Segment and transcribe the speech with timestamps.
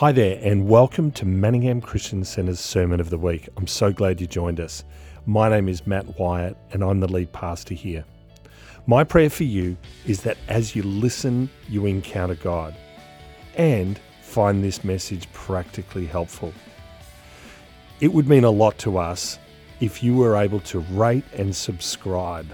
[0.00, 3.50] Hi there, and welcome to Manningham Christian Centre's Sermon of the Week.
[3.58, 4.82] I'm so glad you joined us.
[5.26, 8.06] My name is Matt Wyatt, and I'm the lead pastor here.
[8.86, 9.76] My prayer for you
[10.06, 12.74] is that as you listen, you encounter God
[13.56, 16.54] and find this message practically helpful.
[18.00, 19.38] It would mean a lot to us
[19.80, 22.50] if you were able to rate and subscribe.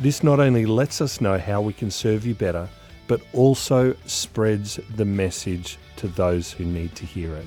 [0.00, 2.68] This not only lets us know how we can serve you better,
[3.06, 7.46] but also spreads the message to those who need to hear it.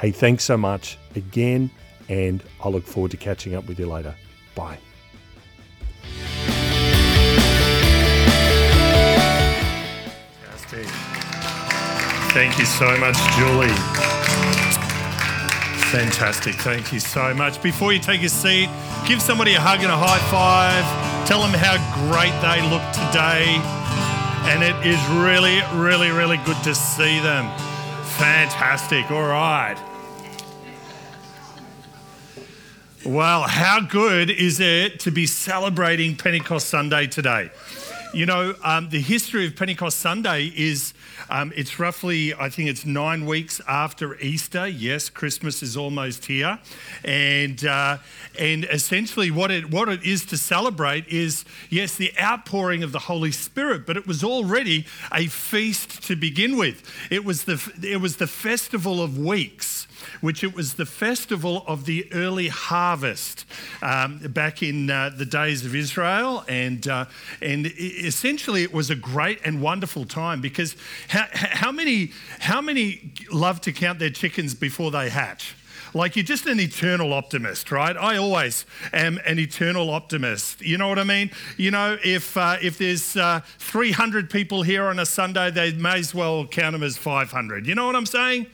[0.00, 1.70] Hey, thanks so much again,
[2.08, 4.14] and I look forward to catching up with you later.
[4.54, 4.78] Bye.
[10.42, 10.86] Fantastic.
[12.32, 13.74] Thank you so much, Julie.
[15.92, 16.56] Fantastic.
[16.56, 17.62] Thank you so much.
[17.62, 18.68] Before you take a seat,
[19.06, 20.84] give somebody a hug and a high five.
[21.28, 21.78] Tell them how
[22.10, 23.83] great they look today.
[24.46, 27.50] And it is really, really, really good to see them.
[28.18, 29.10] Fantastic.
[29.10, 29.76] All right.
[33.04, 37.50] Well, how good is it to be celebrating Pentecost Sunday today?
[38.12, 40.94] You know, um, the history of Pentecost Sunday is
[41.30, 44.66] um, it's roughly, I think it's nine weeks after Easter.
[44.66, 46.58] Yes, Christmas is almost here,
[47.04, 47.98] and uh,
[48.38, 53.00] and essentially what it what it is to celebrate is yes the outpouring of the
[53.00, 56.82] Holy Spirit, but it was already a feast to begin with.
[57.10, 59.86] It was the it was the festival of weeks
[60.20, 63.44] which it was the festival of the early harvest
[63.82, 66.44] um, back in uh, the days of Israel.
[66.48, 67.06] And, uh,
[67.40, 70.76] and essentially, it was a great and wonderful time because
[71.08, 75.54] how, how, many, how many love to count their chickens before they hatch?
[75.96, 77.96] Like you're just an eternal optimist, right?
[77.96, 80.60] I always am an eternal optimist.
[80.60, 81.30] You know what I mean?
[81.56, 86.00] You know, if uh, if there's uh, 300 people here on a Sunday, they may
[86.00, 87.68] as well count them as 500.
[87.68, 88.46] You know what I'm saying?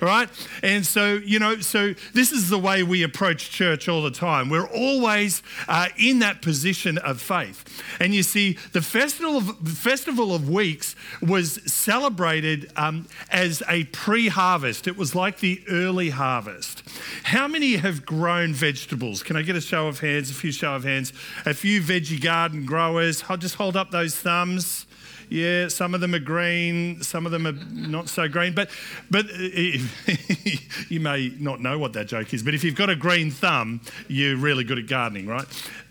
[0.00, 0.28] Right?
[0.62, 4.48] And so, you know, so this is the way we approach church all the time.
[4.48, 7.64] We're always uh, in that position of faith.
[8.00, 14.28] And you see, the Festival of, Festival of Weeks was celebrated um, as a pre
[14.28, 16.82] harvest, it was like the early harvest.
[17.24, 19.22] How many have grown vegetables?
[19.22, 20.30] Can I get a show of hands?
[20.30, 21.12] A few show of hands.
[21.46, 23.24] A few veggie garden growers.
[23.28, 24.86] I'll just hold up those thumbs.
[25.30, 28.52] Yeah, some of them are green, some of them are not so green.
[28.52, 28.68] But,
[29.10, 29.26] but
[30.88, 33.80] you may not know what that joke is, but if you've got a green thumb,
[34.08, 35.46] you're really good at gardening, right?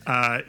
[0.06, 0.42] Uh,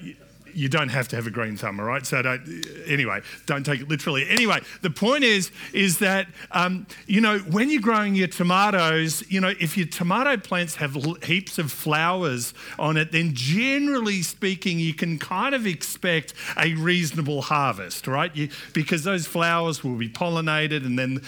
[0.54, 2.04] you don't have to have a green thumb, all right?
[2.04, 4.28] So don't, anyway, don't take it literally.
[4.28, 9.40] Anyway, the point is, is that, um, you know, when you're growing your tomatoes, you
[9.40, 14.94] know, if your tomato plants have heaps of flowers on it, then generally speaking, you
[14.94, 18.34] can kind of expect a reasonable harvest, right?
[18.34, 21.22] You, because those flowers will be pollinated and then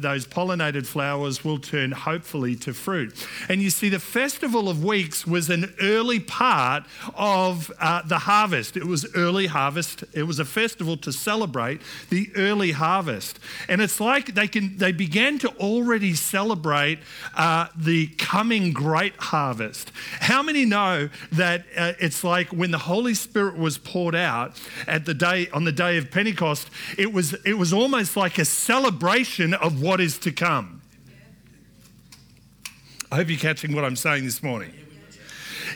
[0.00, 3.26] those pollinated flowers will turn hopefully to fruit.
[3.48, 6.84] And you see, the Festival of Weeks was an early part
[7.14, 8.76] of uh, the harvest harvest.
[8.76, 10.04] It was early harvest.
[10.12, 11.80] It was a festival to celebrate
[12.10, 13.38] the early harvest.
[13.68, 16.98] And it's like they can they began to already celebrate
[17.36, 19.90] uh, the coming great harvest.
[20.20, 25.06] How many know that uh, it's like when the Holy Spirit was poured out at
[25.06, 29.54] the day on the day of Pentecost, it was it was almost like a celebration
[29.54, 30.82] of what is to come.
[33.10, 34.81] I hope you're catching what I'm saying this morning.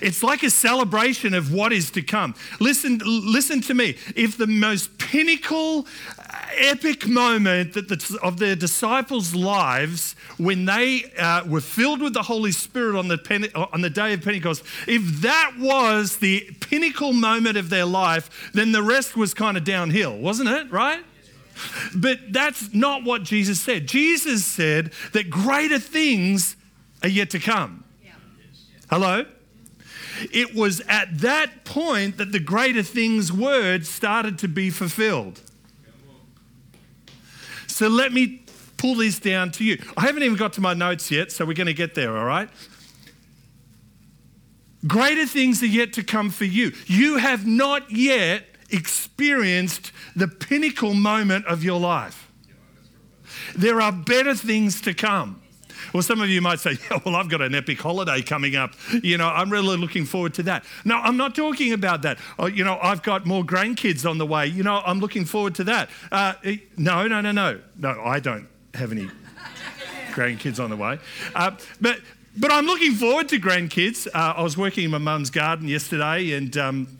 [0.00, 2.34] It's like a celebration of what is to come.
[2.60, 3.96] Listen, listen to me.
[4.14, 5.86] If the most pinnacle,
[6.18, 12.14] uh, epic moment that the, of their disciples' lives, when they uh, were filled with
[12.14, 17.12] the Holy Spirit on the, on the day of Pentecost, if that was the pinnacle
[17.12, 20.70] moment of their life, then the rest was kind of downhill, wasn't it?
[20.70, 21.02] Right?
[21.94, 23.86] But that's not what Jesus said.
[23.86, 26.56] Jesus said that greater things
[27.02, 27.84] are yet to come.
[28.90, 29.24] Hello?
[30.32, 35.40] It was at that point that the greater things word started to be fulfilled.
[37.66, 38.42] So let me
[38.76, 39.82] pull this down to you.
[39.96, 42.24] I haven't even got to my notes yet, so we're going to get there, all
[42.24, 42.48] right?
[44.86, 46.72] Greater things are yet to come for you.
[46.86, 52.30] You have not yet experienced the pinnacle moment of your life.
[53.56, 55.42] There are better things to come.
[55.96, 58.74] Well, some of you might say, yeah, well, I've got an epic holiday coming up.
[59.02, 60.66] You know, I'm really looking forward to that.
[60.84, 62.18] No, I'm not talking about that.
[62.38, 64.46] Oh, you know, I've got more grandkids on the way.
[64.46, 65.88] You know, I'm looking forward to that.
[66.12, 66.34] Uh,
[66.76, 67.60] no, no, no, no.
[67.78, 69.08] No, I don't have any
[70.12, 70.98] grandkids on the way.
[71.34, 72.00] Uh, but
[72.36, 74.06] but I'm looking forward to grandkids.
[74.06, 76.98] Uh, I was working in my mum's garden yesterday, and um,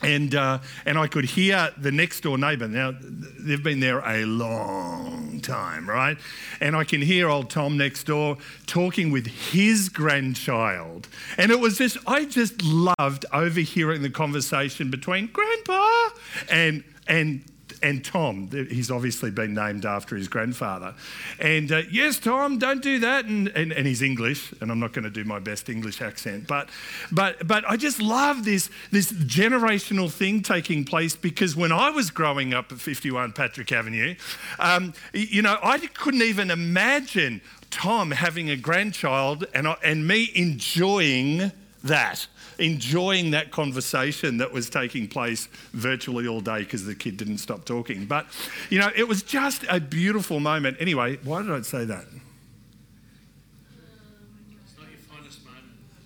[0.00, 2.66] and uh, and I could hear the next door neighbour.
[2.66, 6.18] Now they've been there a long time, right?
[6.60, 11.08] And I can hear old Tom next door talking with his grandchild.
[11.36, 16.10] And it was just, I just loved overhearing the conversation between Grandpa
[16.50, 17.44] and, and
[17.82, 20.94] and Tom, he's obviously been named after his grandfather.
[21.38, 23.24] And uh, yes, Tom, don't do that.
[23.24, 26.46] And, and, and he's English, and I'm not going to do my best English accent.
[26.46, 26.68] But,
[27.12, 32.10] but, but I just love this, this generational thing taking place because when I was
[32.10, 34.14] growing up at 51 Patrick Avenue,
[34.58, 37.40] um, you know, I couldn't even imagine
[37.70, 41.52] Tom having a grandchild and, and me enjoying
[41.84, 42.26] that
[42.58, 47.64] enjoying that conversation that was taking place virtually all day because the kid didn't stop
[47.64, 48.06] talking.
[48.06, 48.26] But,
[48.70, 50.78] you know, it was just a beautiful moment.
[50.80, 52.04] Anyway, why did I say that?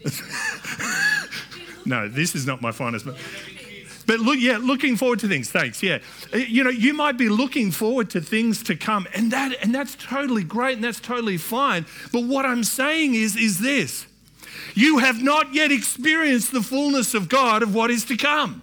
[1.84, 3.22] no, this is not my finest moment.
[4.06, 5.50] But look, yeah, looking forward to things.
[5.50, 5.82] Thanks.
[5.82, 5.98] Yeah,
[6.32, 9.74] uh, you know, you might be looking forward to things to come, and that and
[9.74, 11.86] that's totally great, and that's totally fine.
[12.12, 14.06] But what I'm saying is, is this:
[14.74, 18.62] you have not yet experienced the fullness of God of what is to come.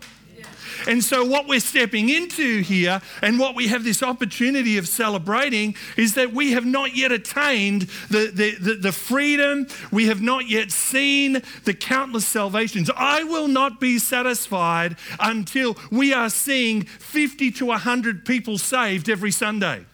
[0.86, 5.76] And so, what we're stepping into here, and what we have this opportunity of celebrating,
[5.96, 9.68] is that we have not yet attained the, the, the, the, freedom.
[9.92, 12.90] We have not yet seen the countless salvations.
[12.96, 19.32] I will not be satisfied until we are seeing 50 to 100 people saved every
[19.32, 19.86] Sunday.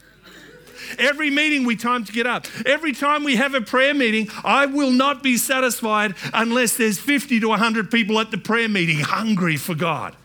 [0.97, 2.45] Every meeting we time to get up.
[2.65, 7.39] Every time we have a prayer meeting, I will not be satisfied unless there's 50
[7.39, 10.15] to 100 people at the prayer meeting hungry for God.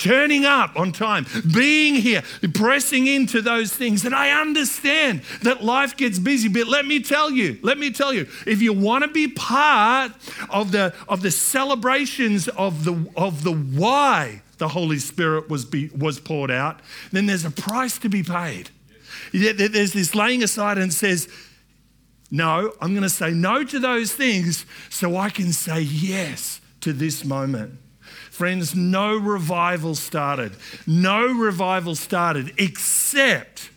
[0.00, 2.22] Turning up on time, being here,
[2.54, 4.06] pressing into those things.
[4.06, 8.10] And I understand that life gets busy, but let me tell you, let me tell
[8.10, 10.12] you, if you want to be part
[10.48, 15.90] of the, of the celebrations of the, of the why the Holy Spirit was, be,
[15.90, 16.80] was poured out,
[17.12, 18.70] then there's a price to be paid.
[19.32, 21.28] There's this laying aside and says,
[22.30, 26.92] No, I'm going to say no to those things so I can say yes to
[26.92, 27.78] this moment.
[28.30, 30.52] Friends, no revival started.
[30.86, 33.70] No revival started except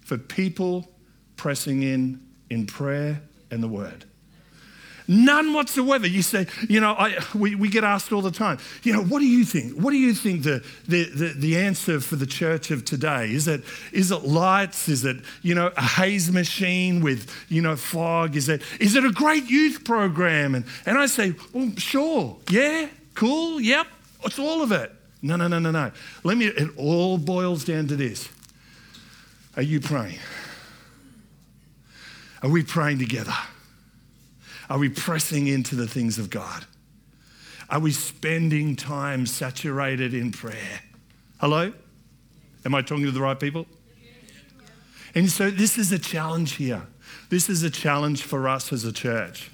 [0.00, 0.90] for people
[1.36, 4.04] pressing in in prayer and the word.
[5.08, 6.06] None whatsoever.
[6.06, 9.20] You say, you know, I, we, we get asked all the time, you know, what
[9.20, 9.74] do you think?
[9.74, 13.30] What do you think the, the, the, the answer for the church of today?
[13.30, 13.62] Is it,
[13.92, 14.88] is it lights?
[14.88, 18.36] Is it, you know, a haze machine with, you know, fog?
[18.36, 20.54] Is it, is it a great youth program?
[20.54, 22.36] And, and I say, well, sure.
[22.50, 23.60] Yeah, cool.
[23.60, 23.86] Yep.
[24.24, 24.92] It's all of it.
[25.22, 25.92] No, no, no, no, no.
[26.24, 28.28] Let me, it all boils down to this.
[29.56, 30.18] Are you praying?
[32.42, 33.34] Are we praying together?
[34.68, 36.64] Are we pressing into the things of God?
[37.68, 40.80] Are we spending time saturated in prayer?
[41.40, 41.72] Hello?
[42.64, 43.66] Am I talking to the right people?
[45.14, 46.82] And so this is a challenge here.
[47.30, 49.50] This is a challenge for us as a church.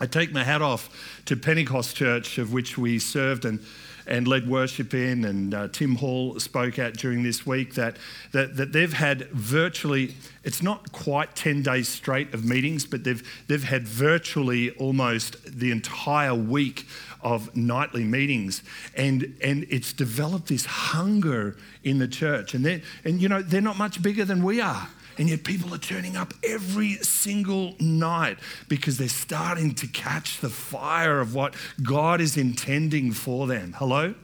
[0.00, 3.60] I take my hat off to Pentecost Church, of which we served and
[4.06, 7.96] and led worship in, and uh, Tim Hall spoke at during this week that,
[8.32, 10.14] that, that they've had virtually,
[10.44, 15.70] it's not quite 10 days straight of meetings, but they've, they've had virtually almost the
[15.70, 16.86] entire week
[17.22, 18.62] of nightly meetings.
[18.96, 22.54] And, and it's developed this hunger in the church.
[22.54, 24.88] And, and you know, they're not much bigger than we are.
[25.18, 28.38] And yet people are turning up every single night
[28.68, 33.74] because they're starting to catch the fire of what God is intending for them.
[33.78, 34.14] Hello?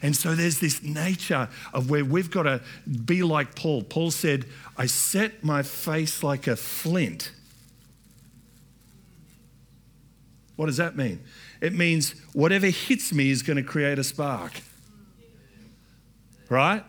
[0.00, 2.60] And so there's this nature of where we've got to
[3.04, 3.82] be like Paul.
[3.82, 4.44] Paul said,
[4.76, 7.32] I set my face like a flint.
[10.54, 11.20] What does that mean?
[11.60, 14.60] It means whatever hits me is going to create a spark.
[16.48, 16.84] Right?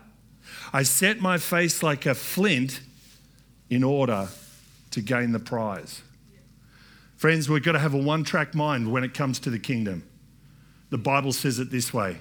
[0.72, 2.80] I set my face like a flint
[3.70, 4.28] in order
[4.90, 6.02] to gain the prize.
[7.16, 10.02] Friends, we've got to have a one track mind when it comes to the kingdom.
[10.90, 12.18] The Bible says it this way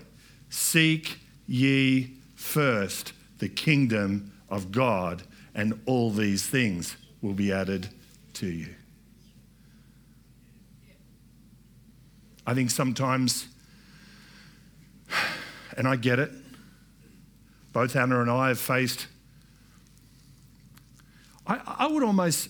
[0.50, 5.24] Seek ye first the kingdom of God,
[5.56, 7.90] and all these things will be added
[8.34, 8.68] to you.
[12.46, 13.48] I think sometimes,
[15.78, 16.32] and I get it,
[17.74, 19.08] both Anna and I have faced
[21.50, 22.50] I, I would almost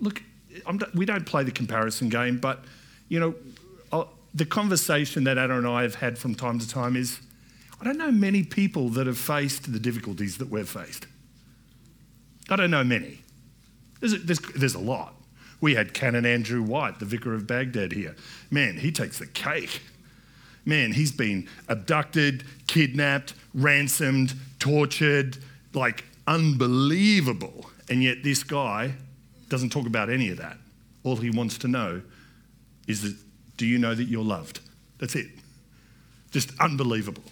[0.00, 0.22] look.
[0.66, 2.62] I'm, we don't play the comparison game, but
[3.08, 3.34] you know,
[3.90, 4.04] uh,
[4.34, 7.20] the conversation that Anna and I have had from time to time is,
[7.80, 11.06] I don't know many people that have faced the difficulties that we've faced.
[12.50, 13.20] I don't know many.
[14.00, 15.14] There's a, there's, there's a lot.
[15.60, 18.16] We had Canon Andrew White, the vicar of Baghdad here.
[18.50, 19.80] Man, he takes the cake.
[20.64, 25.38] Man, he's been abducted, kidnapped, ransomed, tortured,
[25.72, 27.66] like unbelievable.
[27.88, 28.94] And yet, this guy
[29.48, 30.56] doesn't talk about any of that.
[31.04, 32.02] All he wants to know
[32.86, 33.16] is that,
[33.56, 34.60] do you know that you're loved?
[34.98, 35.26] That's it.
[36.30, 37.24] Just unbelievable.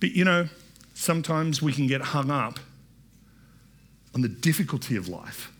[0.00, 0.48] But you know,
[0.94, 2.58] sometimes we can get hung up
[4.14, 5.52] on the difficulty of life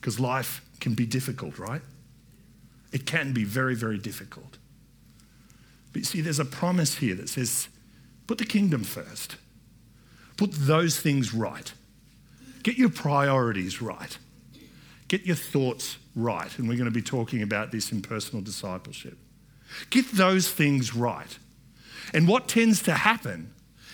[0.00, 1.80] because life can be difficult, right?
[2.92, 4.58] It can be very, very difficult.
[5.92, 7.68] But you see, there's a promise here that says,
[8.26, 9.36] put the kingdom first,
[10.36, 11.72] put those things right,
[12.64, 14.18] get your priorities right,
[15.06, 16.58] get your thoughts right.
[16.58, 19.16] And we're going to be talking about this in personal discipleship.
[19.90, 21.38] Get those things right.
[22.12, 23.52] And what tends to happen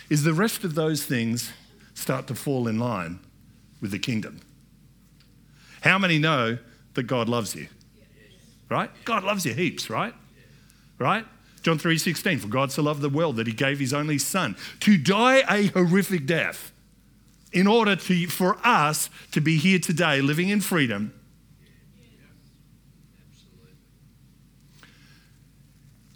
[0.09, 1.51] is the rest of those things
[1.93, 3.19] start to fall in line
[3.79, 4.39] with the kingdom.
[5.81, 6.57] How many know
[6.93, 7.67] that God loves you?
[8.69, 8.89] Right?
[9.05, 10.13] God loves you heaps, right?
[10.97, 11.25] Right?
[11.61, 14.97] John 3:16 for God so loved the world that he gave his only son to
[14.97, 16.71] die a horrific death
[17.51, 21.13] in order to, for us to be here today living in freedom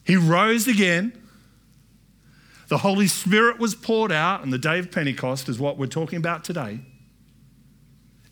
[0.05, 1.19] He rose again.
[2.67, 6.17] The Holy Spirit was poured out on the day of Pentecost, is what we're talking
[6.17, 6.79] about today,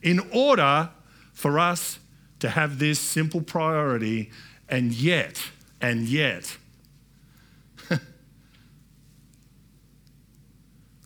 [0.01, 0.89] in order
[1.33, 1.99] for us
[2.39, 4.31] to have this simple priority,
[4.69, 5.41] and yet,
[5.81, 6.57] and yet,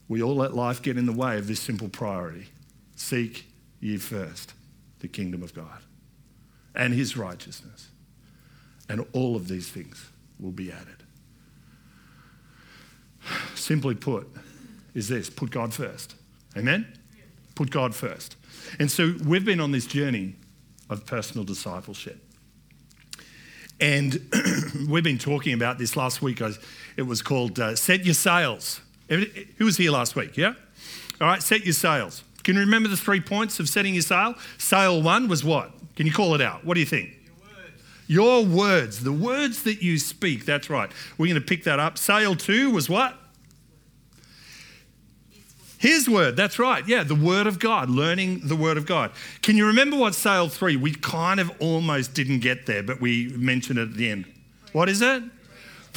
[0.08, 2.48] we all let life get in the way of this simple priority.
[2.96, 3.46] Seek
[3.80, 4.54] ye first
[5.00, 5.82] the kingdom of God
[6.76, 7.90] and his righteousness,
[8.88, 10.10] and all of these things
[10.40, 11.04] will be added.
[13.56, 14.28] Simply put,
[14.94, 16.16] is this put God first.
[16.56, 16.88] Amen?
[17.56, 18.36] Put God first.
[18.80, 20.36] And so we've been on this journey
[20.90, 22.24] of personal discipleship.
[23.80, 24.20] And
[24.90, 26.42] we've been talking about this last week.
[26.96, 28.82] It was called uh, Set Your Sails.
[29.10, 30.38] Who was here last week?
[30.38, 30.54] Yeah?
[31.22, 32.24] All right, set your sails.
[32.44, 34.36] Can you remember the three points of setting your sail?
[34.58, 35.72] Sail one was what?
[35.96, 36.64] Can you call it out?
[36.64, 37.10] What do you think?
[38.08, 40.46] Your words, Your words the words that you speak.
[40.46, 40.92] That's right.
[41.18, 41.98] We're going to pick that up.
[41.98, 43.18] Sail two was what?
[45.80, 46.88] His word, that's right.
[46.88, 49.12] Yeah, the word of God, learning the word of God.
[49.44, 50.76] Can you remember what sail three?
[50.76, 54.26] We kind of almost didn't get there, but we mentioned it at the end.
[54.72, 55.24] What is it?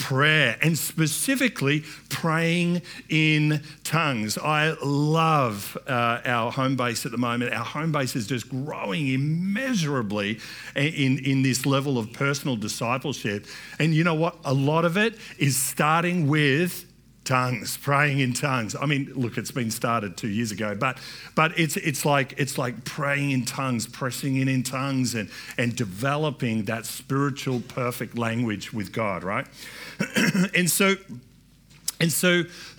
[0.01, 4.37] Prayer and specifically praying in tongues.
[4.39, 7.53] I love uh, our home base at the moment.
[7.53, 10.41] Our home base is just growing immeasurably
[10.75, 13.47] in, in this level of personal discipleship.
[13.79, 14.37] And you know what?
[14.45, 16.90] A lot of it is starting with
[17.25, 18.75] tongues, praying in tongues.
[18.81, 20.99] I mean, look, it's been started two years ago, but
[21.35, 25.75] but it's it's like it's like praying in tongues, pressing in in tongues, and and
[25.75, 29.47] developing that spiritual perfect language with God, right?
[30.55, 30.95] and so.
[32.03, 32.45] And so,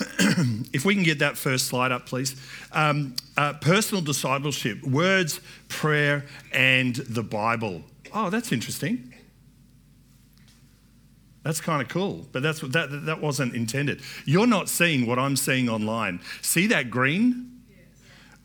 [0.74, 2.36] if we can get that first slide up, please.
[2.72, 7.84] Um, uh, personal discipleship, words, prayer, and the Bible.
[8.16, 9.11] Oh, that's interesting.
[11.44, 14.02] That's kind of cool, but that's that that wasn't intended.
[14.26, 16.20] You're not seeing what I'm seeing online.
[16.42, 17.52] See that green?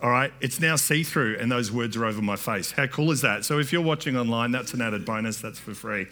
[0.02, 2.70] All right, it's now see through, and those words are over my face.
[2.70, 3.46] How cool is that?
[3.46, 6.06] So, if you're watching online, that's an added bonus, that's for free.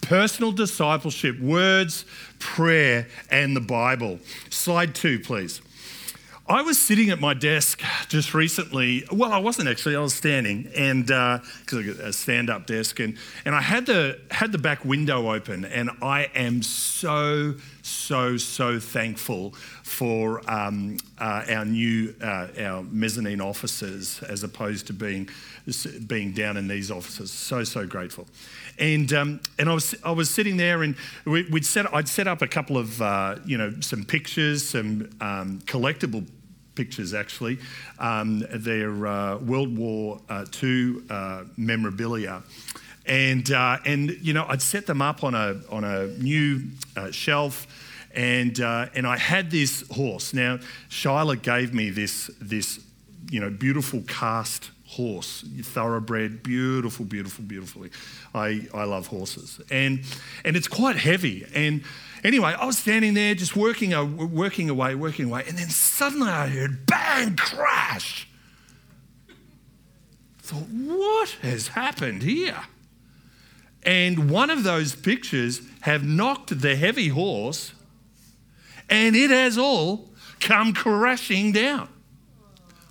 [0.00, 2.06] Personal discipleship, words,
[2.38, 4.20] prayer, and the Bible.
[4.48, 5.60] Slide two, please.
[6.48, 9.04] I was sitting at my desk just recently.
[9.10, 9.96] Well, I wasn't actually.
[9.96, 13.86] I was standing, and because uh, I got a stand-up desk, and and I had
[13.86, 17.54] the had the back window open, and I am so
[17.86, 19.52] so so thankful
[19.82, 25.28] for um, uh, our new uh, our mezzanine offices as opposed to being
[26.06, 27.30] being down in these offices.
[27.30, 28.26] So so grateful,
[28.78, 32.26] and um, and I was I was sitting there, and we, would set I'd set
[32.26, 36.26] up a couple of uh, you know some pictures, some um, collectible
[36.74, 37.58] pictures actually.
[37.98, 40.20] Um, they're uh, World War
[40.62, 42.42] II uh, uh, memorabilia.
[43.06, 46.62] And, uh, and, you know, I'd set them up on a, on a new
[46.96, 47.66] uh, shelf.
[48.14, 50.32] And, uh, and I had this horse.
[50.32, 50.58] Now,
[50.88, 52.80] Shyla gave me this, this
[53.30, 57.90] you know, beautiful cast horse, thoroughbred, beautiful, beautiful, beautifully.
[58.34, 59.60] I, I love horses.
[59.70, 60.00] And,
[60.44, 61.46] and it's quite heavy.
[61.54, 61.82] And
[62.26, 66.48] Anyway, I was standing there just working, working away, working away, and then suddenly I
[66.48, 68.28] heard bang, crash.
[69.28, 69.32] I
[70.42, 72.62] thought, what has happened here?
[73.86, 77.72] And one of those pictures have knocked the heavy horse,
[78.90, 81.88] and it has all come crashing down.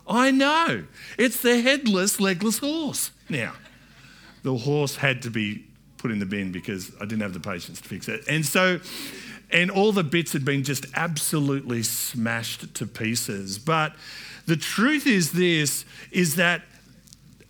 [0.07, 0.85] I know.
[1.17, 3.11] It's the headless, legless horse.
[3.29, 3.53] Now,
[4.43, 5.65] the horse had to be
[5.97, 8.23] put in the bin because I didn't have the patience to fix it.
[8.27, 8.79] And so
[9.51, 13.59] and all the bits had been just absolutely smashed to pieces.
[13.59, 13.95] But
[14.45, 16.61] the truth is this is that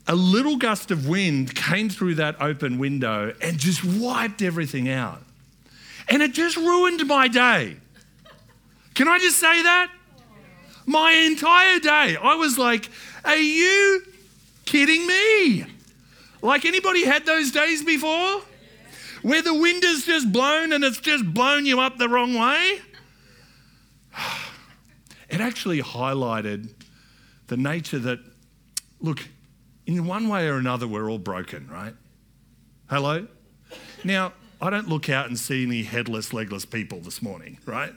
[0.08, 5.22] a little gust of wind came through that open window and just wiped everything out.
[6.08, 7.78] And it just ruined my day.
[8.94, 9.92] Can I just say that?
[10.86, 12.18] My entire day.
[12.22, 12.90] I was like,
[13.24, 14.04] are you
[14.66, 15.66] kidding me?
[16.42, 18.42] Like anybody had those days before?
[19.24, 22.80] Where the wind has just blown and it's just blown you up the wrong way?
[25.28, 26.70] It actually highlighted
[27.48, 28.20] the nature that,
[29.02, 29.28] look,
[29.86, 31.94] in one way or another, we're all broken, right?
[32.90, 33.28] Hello?
[34.04, 37.94] Now, I don't look out and see any headless, legless people this morning, right?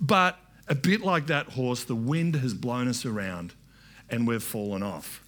[0.00, 0.38] But
[0.68, 3.54] a bit like that horse, the wind has blown us around
[4.10, 5.22] and we've fallen off.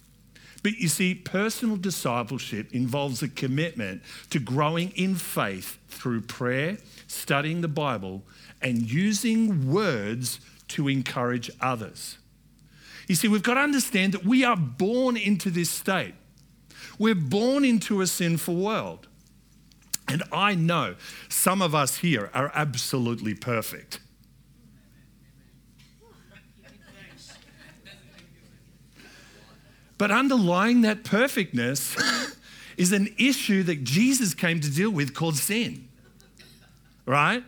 [0.61, 7.61] But you see, personal discipleship involves a commitment to growing in faith through prayer, studying
[7.61, 8.23] the Bible,
[8.61, 12.18] and using words to encourage others.
[13.09, 16.13] You see, we've got to understand that we are born into this state.
[16.99, 19.07] We're born into a sinful world.
[20.07, 20.95] And I know
[21.27, 23.99] some of us here are absolutely perfect.
[29.97, 31.97] But underlying that perfectness
[32.77, 35.89] is an issue that Jesus came to deal with called sin.
[37.07, 37.43] Right?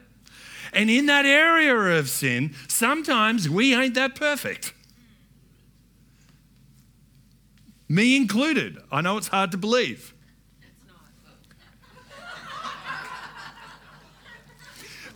[0.74, 4.74] And in that area of sin, sometimes we ain't that perfect.
[7.92, 8.78] Me included.
[8.90, 10.14] I know it's hard to believe.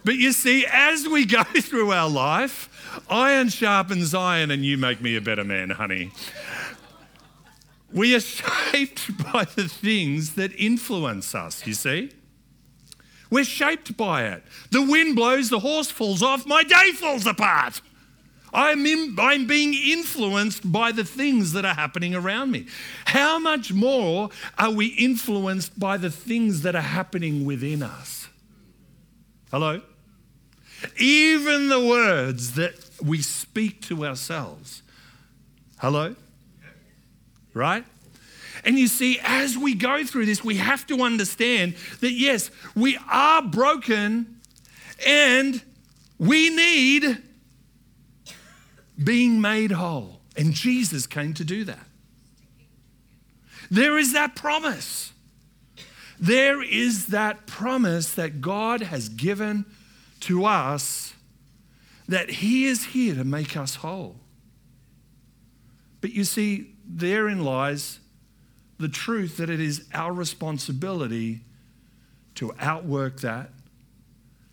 [0.03, 4.99] But you see, as we go through our life, iron sharpens iron, and you make
[4.99, 6.11] me a better man, honey.
[7.93, 12.11] We are shaped by the things that influence us, you see?
[13.29, 14.43] We're shaped by it.
[14.71, 17.79] The wind blows, the horse falls off, my day falls apart.
[18.55, 22.67] I'm, in, I'm being influenced by the things that are happening around me.
[23.03, 28.29] How much more are we influenced by the things that are happening within us?
[29.51, 29.81] Hello?
[30.97, 34.81] Even the words that we speak to ourselves.
[35.79, 36.15] Hello?
[37.53, 37.83] Right?
[38.63, 42.97] And you see, as we go through this, we have to understand that yes, we
[43.11, 44.39] are broken
[45.05, 45.61] and
[46.17, 47.21] we need
[49.01, 50.21] being made whole.
[50.37, 51.87] And Jesus came to do that.
[53.71, 55.13] There is that promise.
[56.19, 59.65] There is that promise that God has given
[60.21, 61.13] to us
[62.07, 64.17] that He is here to make us whole.
[66.01, 67.99] But you see, therein lies
[68.77, 71.41] the truth that it is our responsibility
[72.35, 73.51] to outwork that,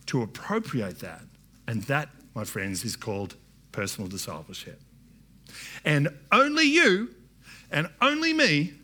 [0.06, 1.22] to appropriate that.
[1.66, 3.36] And that, my friends, is called
[3.72, 4.80] personal discipleship.
[5.84, 7.14] And only you
[7.70, 8.74] and only me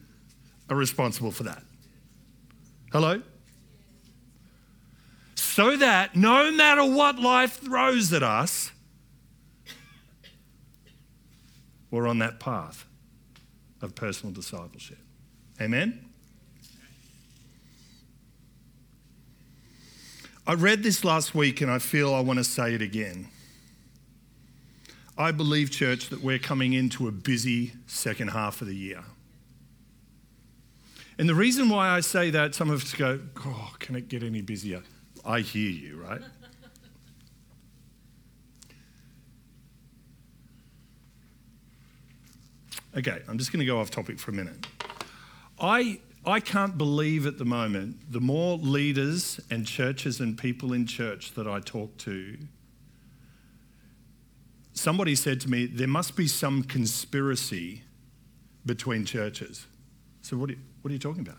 [0.68, 1.62] are responsible for that.
[2.92, 3.22] Hello?
[5.34, 8.72] So that no matter what life throws at us,
[11.90, 12.86] we're on that path
[13.80, 14.98] of personal discipleship.
[15.60, 16.04] Amen?
[20.46, 23.28] I read this last week and I feel I want to say it again.
[25.18, 29.02] I believe, church, that we're coming into a busy second half of the year.
[31.18, 34.22] And the reason why I say that, some of us go, Oh, can it get
[34.22, 34.84] any busier?
[35.26, 36.20] I hear you, right?
[42.96, 44.66] Okay, I'm just going to go off topic for a minute.
[45.60, 50.86] I, I can't believe at the moment the more leaders and churches and people in
[50.86, 52.38] church that I talk to
[54.78, 57.82] somebody said to me, there must be some conspiracy
[58.64, 59.66] between churches.
[60.22, 61.38] So, what are, what are you talking about?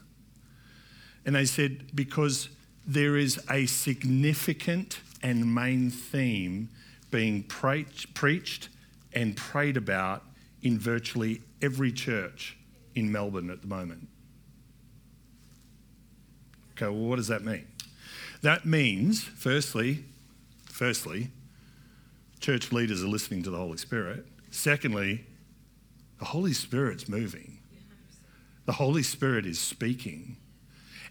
[1.26, 2.50] And they said, because
[2.86, 6.70] there is a significant and main theme
[7.12, 8.70] being pre- preached
[9.14, 10.24] and prayed about
[10.62, 12.58] in virtually every church
[12.96, 14.08] in Melbourne at the moment.
[16.72, 17.68] Okay, well, what does that mean?
[18.42, 20.06] That means, firstly,
[20.66, 21.30] firstly,
[22.40, 24.26] church leaders are listening to the Holy Spirit.
[24.52, 25.26] Secondly,
[26.20, 27.60] the Holy Spirit's moving.
[28.66, 30.38] The Holy Spirit is speaking.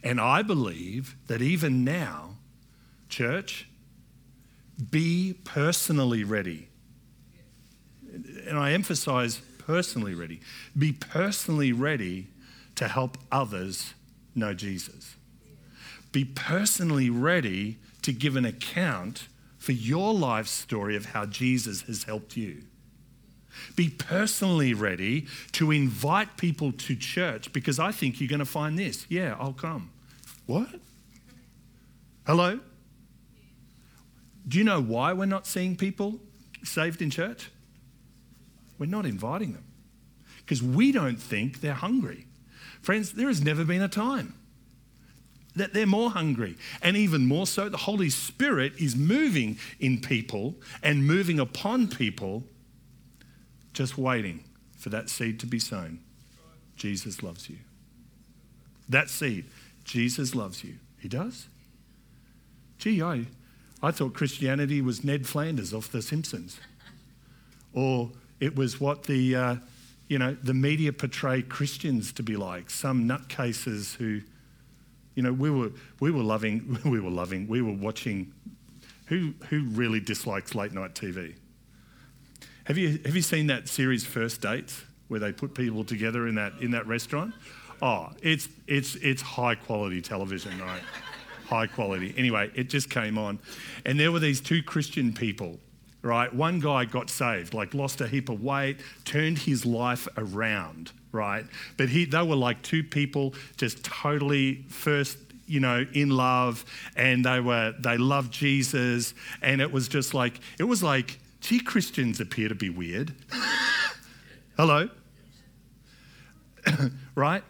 [0.02, 2.36] And I believe that even now,
[3.08, 3.68] church,
[4.90, 6.68] be personally ready.
[8.46, 10.40] And I emphasize personally ready.
[10.76, 12.28] Be personally ready
[12.76, 13.92] to help others
[14.34, 15.16] know Jesus.
[16.12, 19.28] be personally ready to give an account
[19.68, 22.62] for your life story of how Jesus has helped you.
[23.76, 28.78] Be personally ready to invite people to church because I think you're going to find
[28.78, 29.04] this.
[29.10, 29.90] Yeah, I'll come.
[30.46, 30.70] What?
[32.26, 32.60] Hello?
[34.48, 36.18] Do you know why we're not seeing people
[36.64, 37.50] saved in church?
[38.78, 39.64] We're not inviting them
[40.38, 42.26] because we don't think they're hungry.
[42.80, 44.32] Friends, there has never been a time
[45.58, 46.56] that they're more hungry.
[46.82, 52.44] And even more so, the Holy Spirit is moving in people and moving upon people,
[53.72, 54.44] just waiting
[54.76, 56.00] for that seed to be sown.
[56.76, 57.56] Jesus loves you.
[58.88, 59.46] That seed,
[59.84, 60.76] Jesus loves you.
[60.98, 61.48] He does?
[62.78, 63.26] Gee, I,
[63.82, 66.60] I thought Christianity was Ned Flanders off The Simpsons.
[67.72, 69.56] Or it was what the, uh,
[70.08, 74.22] you know, the media portray Christians to be like, some nutcases who
[75.18, 78.32] you know, we were, we were loving, we were loving, we were watching.
[79.06, 81.34] Who, who really dislikes late night TV?
[82.64, 86.36] Have you, have you seen that series First Dates where they put people together in
[86.36, 87.34] that, in that restaurant?
[87.82, 90.82] Oh, it's, it's, it's high quality television, right?
[91.48, 92.14] high quality.
[92.16, 93.40] Anyway, it just came on.
[93.84, 95.58] And there were these two Christian people,
[96.02, 96.32] right?
[96.32, 101.44] One guy got saved, like lost a heap of weight, turned his life around right?
[101.76, 107.24] But he, they were like two people just totally first you know in love and
[107.24, 112.20] they were they loved jesus and it was just like it was like gee christians
[112.20, 113.14] appear to be weird.
[114.56, 114.88] Hello?
[117.14, 117.42] Right?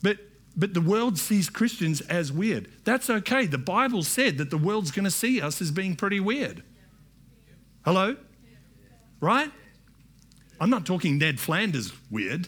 [0.00, 0.18] But
[0.56, 2.70] but the world sees christians as weird.
[2.84, 3.46] That's okay.
[3.46, 6.62] The bible said that the world's going to see us as being pretty weird
[7.88, 8.14] hello
[9.18, 9.50] right
[10.60, 12.46] i'm not talking ned flanders weird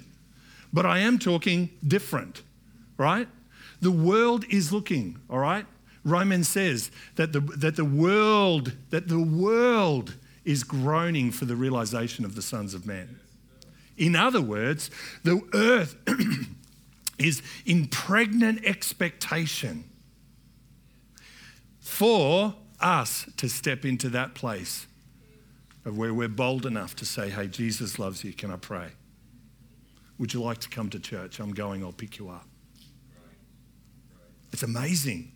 [0.73, 2.43] but I am talking different,
[2.97, 3.29] right?
[3.81, 5.67] The world is looking, all right?
[6.05, 12.25] Romans says that the, that the world, that the world is groaning for the realization
[12.25, 13.19] of the sons of man.
[13.99, 14.91] In other words,
[15.25, 15.97] the earth
[17.19, 19.85] is in pregnant expectation
[21.81, 24.87] for us to step into that place
[25.85, 28.33] of where we're bold enough to say, Hey, Jesus loves you.
[28.33, 28.89] Can I pray?
[30.19, 31.41] Would you like to come to church?
[31.41, 32.47] I'm going, I'll pick you up.
[34.53, 35.33] It's amazing.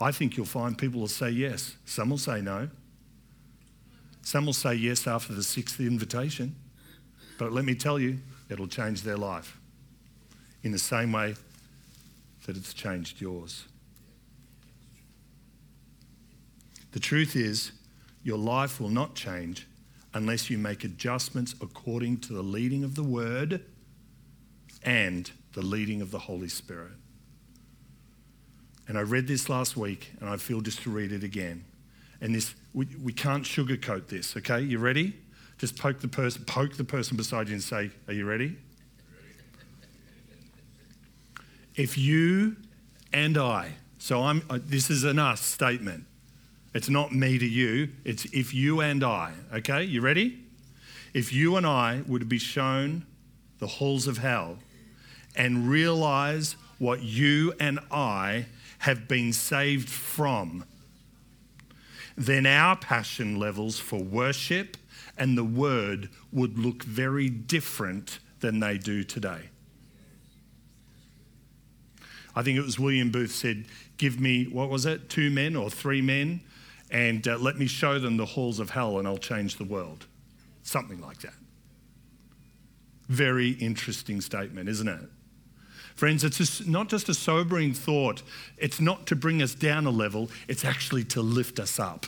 [0.00, 1.76] I think you'll find people will say yes.
[1.84, 2.70] Some will say no.
[4.22, 6.54] Some will say yes after the sixth invitation.
[7.38, 8.18] But let me tell you,
[8.48, 9.58] it'll change their life
[10.62, 11.34] in the same way
[12.46, 13.64] that it's changed yours.
[16.92, 17.72] The truth is,
[18.22, 19.66] your life will not change
[20.14, 23.64] unless you make adjustments according to the leading of the word
[24.82, 26.92] and the leading of the Holy Spirit.
[28.88, 31.64] And I read this last week, and I feel just to read it again.
[32.20, 34.60] And this, we, we can't sugarcoat this, okay?
[34.60, 35.14] You ready?
[35.58, 38.56] Just poke the person, poke the person beside you and say, Are you ready?
[41.76, 42.56] If you
[43.12, 46.04] and I, so I'm, this is an us statement.
[46.72, 49.82] It's not me to you, it's if you and I, okay?
[49.82, 50.44] You ready?
[51.12, 53.06] If you and I would be shown
[53.58, 54.58] the halls of hell
[55.34, 58.46] and realize what you and I
[58.78, 60.64] have been saved from,
[62.16, 64.76] then our passion levels for worship
[65.18, 69.50] and the word would look very different than they do today.
[72.34, 75.68] I think it was William Booth said, Give me, what was it, two men or
[75.68, 76.40] three men,
[76.90, 80.06] and uh, let me show them the halls of hell and I'll change the world.
[80.62, 81.34] Something like that.
[83.08, 85.00] Very interesting statement, isn't it?
[85.94, 88.22] Friends, it's not just a sobering thought.
[88.56, 92.06] It's not to bring us down a level, it's actually to lift us up.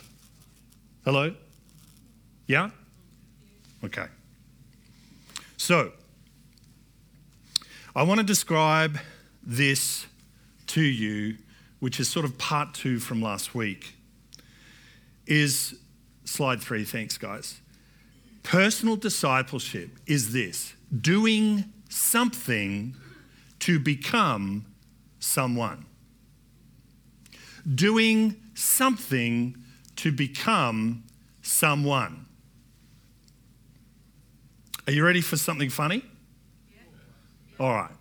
[1.05, 1.35] Hello?
[2.47, 2.71] Yeah?
[3.83, 4.05] Okay.
[5.57, 5.91] So,
[7.95, 8.97] I want to describe
[9.43, 10.07] this
[10.67, 11.37] to you,
[11.79, 13.93] which is sort of part two from last week.
[15.25, 15.75] Is
[16.25, 17.61] slide three, thanks, guys.
[18.43, 22.95] Personal discipleship is this doing something
[23.59, 24.65] to become
[25.19, 25.85] someone.
[27.73, 29.55] Doing something
[29.95, 31.03] to become
[31.41, 32.25] someone.
[34.85, 36.03] Are you ready for something funny?
[36.73, 36.81] Yeah.
[37.65, 37.91] All right.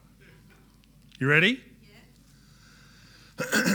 [1.20, 1.60] You ready?
[3.38, 3.62] Yeah.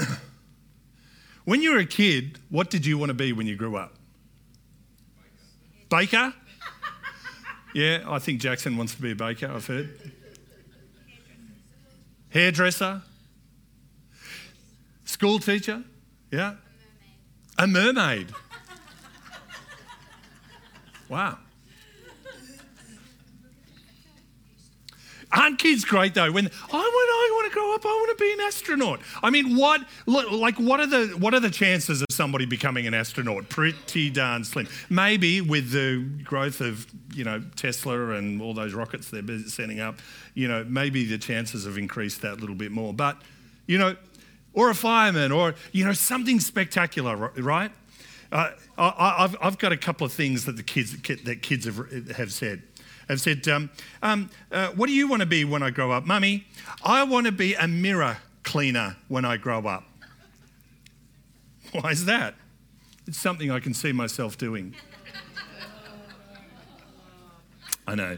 [1.48, 3.94] when you were a kid, what did you want to be when you grew up?
[5.90, 6.34] Baker?
[7.74, 10.12] Yeah, I think Jackson wants to be a baker, I've heard
[12.32, 13.02] hairdresser.
[15.06, 15.84] School teacher?
[16.32, 16.56] Yeah.
[17.58, 18.28] A mermaid.
[21.08, 21.38] Wow.
[25.32, 26.32] Aren't kids great though?
[26.32, 29.02] When I want, I want to grow up, I want to be an astronaut.
[29.22, 32.94] I mean, what, like, what are the, what are the chances of somebody becoming an
[32.94, 33.50] astronaut?
[33.50, 34.68] Pretty darn slim.
[34.90, 40.00] Maybe with the growth of, you know, Tesla and all those rockets they're sending up,
[40.34, 42.94] you know, maybe the chances have increased that little bit more.
[42.94, 43.22] But,
[43.66, 43.96] you know,
[44.54, 47.72] or a fireman, or you know, something spectacular, right?
[48.32, 51.92] Uh, I, have I've got a couple of things that the kids that kids have,
[52.18, 52.64] have said
[53.08, 53.70] have said, um,
[54.02, 56.06] um, uh, What do you want to be when I grow up?
[56.06, 56.46] Mummy,
[56.84, 59.84] I want to be a mirror cleaner when I grow up.
[61.72, 62.36] Why is that?
[63.06, 64.76] It's something I can see myself doing.
[67.88, 68.18] I know.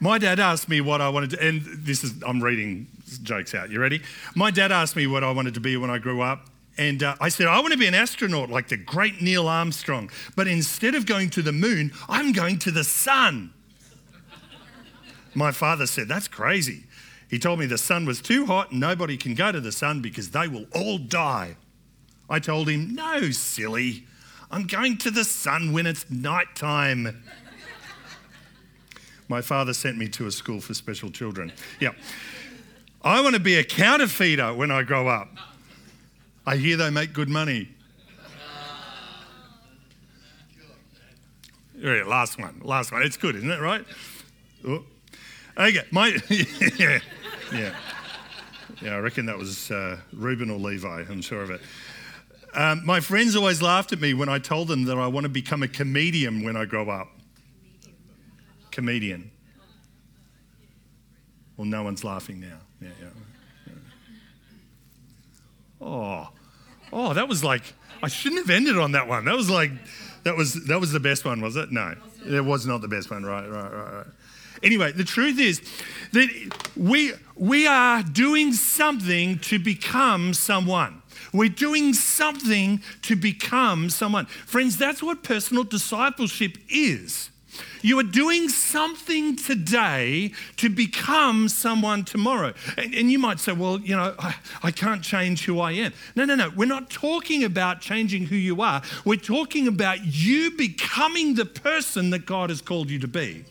[0.00, 2.88] My dad asked me what I wanted to, and this is, I'm reading
[3.22, 3.70] jokes out.
[3.70, 4.02] You ready?
[4.34, 6.46] My dad asked me what I wanted to be when I grew up.
[6.78, 10.10] And uh, I said, I want to be an astronaut like the great Neil Armstrong.
[10.34, 13.52] But instead of going to the moon, I'm going to the sun.
[15.34, 16.84] My father said, That's crazy.
[17.28, 20.02] He told me the sun was too hot and nobody can go to the sun
[20.02, 21.56] because they will all die.
[22.28, 24.06] I told him, No, silly.
[24.50, 27.22] I'm going to the sun when it's night time.
[29.28, 31.52] My father sent me to a school for special children.
[31.80, 31.92] Yeah.
[33.00, 35.30] I want to be a counterfeiter when I grow up.
[36.46, 37.68] I hear they make good money.
[41.76, 43.02] Yeah, last one, last one.
[43.02, 43.84] It's good, isn't it, right?
[44.66, 44.84] Oh.
[45.56, 46.18] Okay, my
[46.78, 46.98] yeah,
[47.52, 47.74] yeah,
[48.80, 48.94] yeah.
[48.94, 51.04] I reckon that was uh, Reuben or Levi.
[51.10, 51.60] I'm sure of it.
[52.54, 55.30] Um, my friends always laughed at me when I told them that I want to
[55.30, 57.08] become a comedian when I grow up.
[58.70, 59.30] Comedian.
[61.56, 62.58] Well, no one's laughing now.
[62.80, 63.74] Yeah, yeah.
[65.80, 66.28] Oh,
[66.92, 69.26] oh, that was like I shouldn't have ended on that one.
[69.26, 69.70] That was like
[70.24, 71.70] that was that was the best one, was it?
[71.70, 71.94] No,
[72.26, 73.24] it was not the best one.
[73.24, 74.06] Right, right, right, right.
[74.62, 75.60] Anyway, the truth is
[76.12, 76.28] that
[76.76, 81.02] we, we are doing something to become someone.
[81.32, 84.26] We're doing something to become someone.
[84.26, 87.30] Friends, that's what personal discipleship is.
[87.82, 92.54] You are doing something today to become someone tomorrow.
[92.78, 95.92] And, and, you might say, well, you know, I, I can't change who I am.
[96.16, 96.50] No, no, no.
[96.56, 98.82] We're not talking about changing who you are.
[99.04, 103.44] We're talking about you becoming the person that God has called you to be.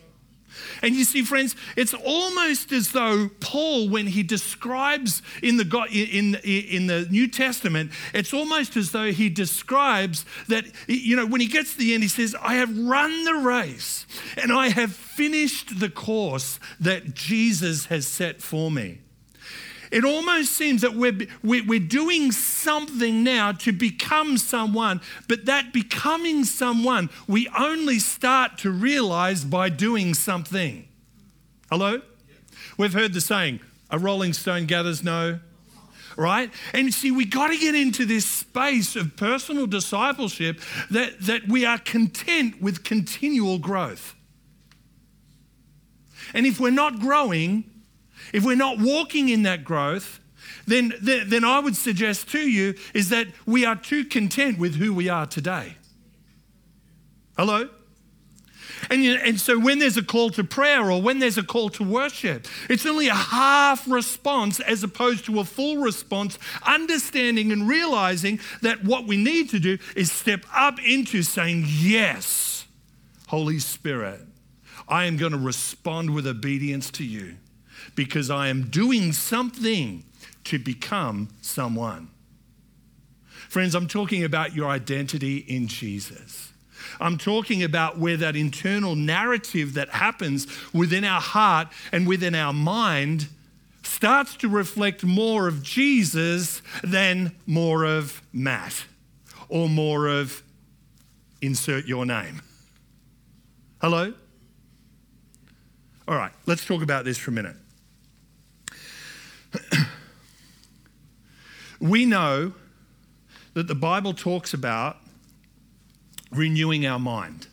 [0.82, 6.36] And you see, friends, it's almost as though Paul, when he describes in the, in,
[6.36, 11.48] in the New Testament, it's almost as though he describes that, you know, when he
[11.48, 14.06] gets to the end, he says, I have run the race
[14.38, 19.00] and I have finished the course that Jesus has set for me.
[19.92, 26.46] It almost seems that we're, we're doing something now to become someone, but that becoming
[26.46, 30.88] someone we only start to realize by doing something.
[31.70, 32.02] Hello?
[32.78, 35.40] We've heard the saying, a rolling stone gathers no
[36.18, 36.52] right?
[36.74, 41.66] And see, we got to get into this space of personal discipleship that, that we
[41.66, 44.14] are content with continual growth.
[46.34, 47.71] And if we're not growing,
[48.34, 50.20] if we're not walking in that growth,
[50.68, 54.94] then, then, I would suggest to you is that we are too content with who
[54.94, 55.76] we are today.
[57.38, 57.70] Hello?
[58.90, 61.84] And, and so when there's a call to prayer or when there's a call to
[61.84, 68.40] worship, it's only a half response as opposed to a full response, understanding and realizing
[68.62, 72.66] that what we need to do is step up into saying, Yes,
[73.28, 74.22] Holy Spirit,
[74.88, 77.38] I am going to respond with obedience to you
[77.96, 80.04] because I am doing something
[80.46, 82.10] to become someone.
[83.50, 86.52] Friends, I'm talking about your identity in Jesus.
[87.00, 92.54] I'm talking about where that internal narrative that happens within our heart and within our
[92.54, 93.28] mind
[93.84, 98.86] starts to reflect more of Jesus than more of Matt
[99.50, 100.44] or more of
[101.42, 102.42] insert your name.
[103.82, 104.14] Hello?
[106.08, 107.56] All right, let's talk about this for a minute.
[111.80, 112.54] we know
[113.54, 114.98] that the Bible talks about
[116.32, 117.48] renewing our mind.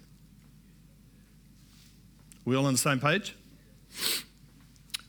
[2.44, 3.34] We all on the same page?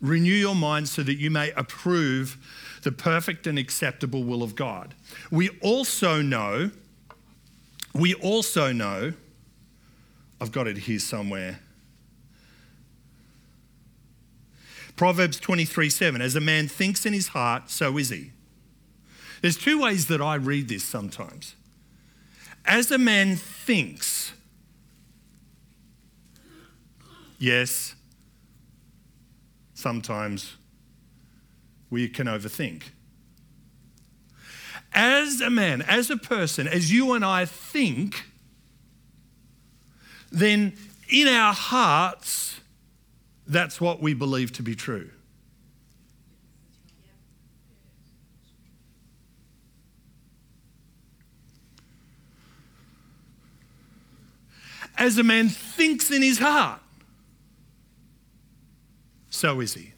[0.02, 2.38] Renew your mind so that you may approve
[2.84, 4.96] the perfect and acceptable will of God.
[5.32, 6.72] We also know,
[7.94, 9.14] we also know,
[10.42, 11.60] I've got it here somewhere.
[15.00, 18.34] Proverbs 23 7 As a man thinks in his heart, so is he.
[19.42, 21.56] There's two ways that I read this sometimes.
[22.66, 24.34] As a man thinks,
[27.38, 27.96] yes,
[29.74, 30.58] sometimes
[31.90, 32.84] we can overthink.
[34.92, 38.26] As a man, as a person, as you and I think,
[40.30, 40.74] then
[41.10, 42.60] in our hearts,
[43.50, 45.10] that's what we believe to be true.
[54.98, 56.82] As a man thinks in his heart,
[59.30, 59.94] so is he.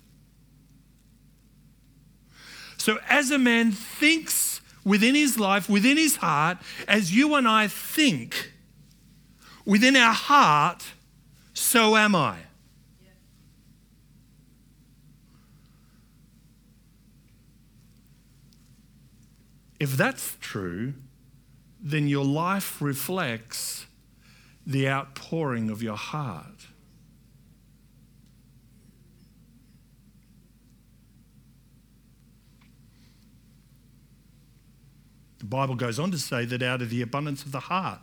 [2.77, 7.67] So, as a man thinks within his life, within his heart, as you and I
[7.67, 8.53] think
[9.65, 10.83] within our heart,
[11.53, 12.37] so am I.
[19.81, 20.93] If that's true,
[21.81, 23.87] then your life reflects
[24.63, 26.67] the outpouring of your heart.
[35.39, 38.01] The Bible goes on to say that out of the abundance of the heart,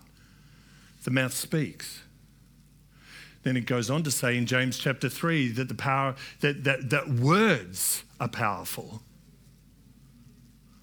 [1.04, 2.02] the mouth speaks.
[3.44, 6.90] Then it goes on to say in James chapter 3 that the power that, that,
[6.90, 9.00] that words are powerful.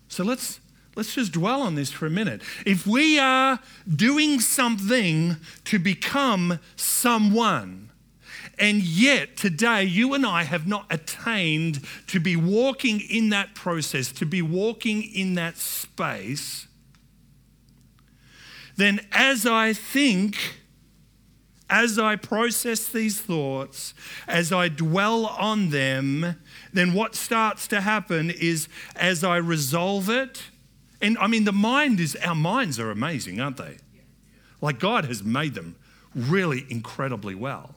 [0.07, 0.61] So let's
[0.95, 2.41] let's just dwell on this for a minute.
[2.65, 3.59] If we are
[3.93, 7.91] doing something to become someone,
[8.57, 14.11] and yet today you and I have not attained to be walking in that process,
[14.13, 16.67] to be walking in that space,
[18.77, 20.37] then as I think,
[21.69, 23.93] as I process these thoughts,
[24.27, 26.35] as I dwell on them,
[26.73, 30.43] then what starts to happen is as I resolve it,
[31.05, 33.77] and I mean, the mind is, our minds are amazing, aren't they?
[34.59, 35.75] Like God has made them
[36.15, 37.75] really incredibly well.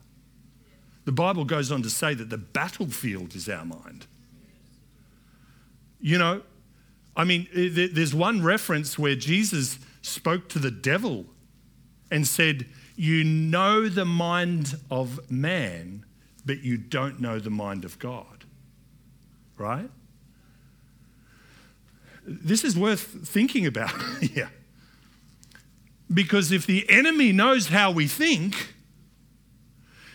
[1.05, 4.07] The Bible goes on to say that the battlefield is our mind.
[6.01, 6.41] You know,
[7.15, 11.27] I mean, there's one reference where Jesus spoke to the devil
[12.11, 12.65] and said,
[12.97, 16.07] You know the mind of man,
[16.47, 18.47] but you don't know the mind of God.
[19.59, 19.91] Right?
[22.29, 24.51] This is worth thinking about here.
[26.13, 28.75] Because if the enemy knows how we think,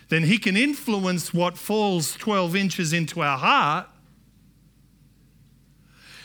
[0.10, 3.88] then he can influence what falls 12 inches into our heart.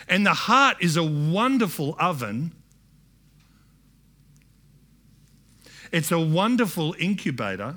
[0.08, 2.52] And the heart is a wonderful oven.
[5.90, 7.76] It's a wonderful incubator.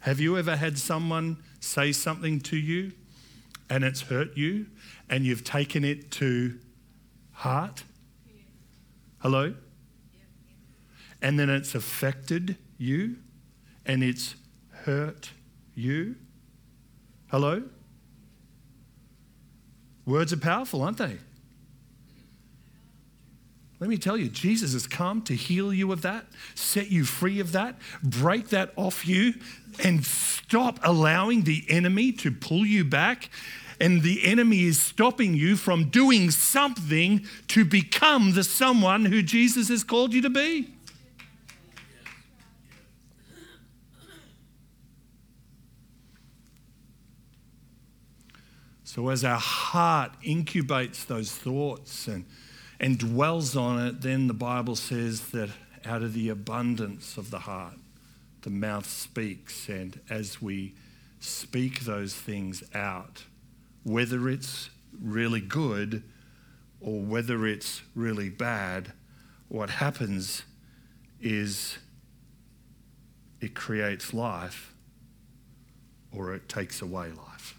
[0.00, 2.92] Have you ever had someone say something to you
[3.68, 4.66] and it's hurt you
[5.08, 6.58] and you've taken it to
[7.32, 7.84] heart?
[9.18, 9.54] Hello?
[11.22, 13.16] And then it's affected you
[13.84, 14.36] and it's
[14.70, 15.30] hurt
[15.74, 16.16] you?
[17.28, 17.64] Hello?
[20.04, 21.18] Words are powerful, aren't they?
[23.78, 27.40] Let me tell you, Jesus has come to heal you of that, set you free
[27.40, 29.34] of that, break that off you,
[29.84, 30.06] and
[30.48, 33.30] stop allowing the enemy to pull you back.
[33.78, 39.68] And the enemy is stopping you from doing something to become the someone who Jesus
[39.68, 40.72] has called you to be.
[48.84, 52.24] So, as our heart incubates those thoughts and
[52.80, 55.50] and dwells on it, then the Bible says that
[55.84, 57.78] out of the abundance of the heart,
[58.46, 59.68] the mouth speaks.
[59.68, 60.76] And as we
[61.18, 63.24] speak those things out,
[63.82, 64.70] whether it's
[65.02, 66.04] really good
[66.80, 68.92] or whether it's really bad,
[69.48, 70.44] what happens
[71.20, 71.78] is
[73.40, 74.72] it creates life
[76.12, 77.58] or it takes away life.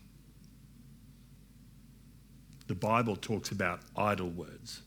[2.68, 4.84] The Bible talks about idle words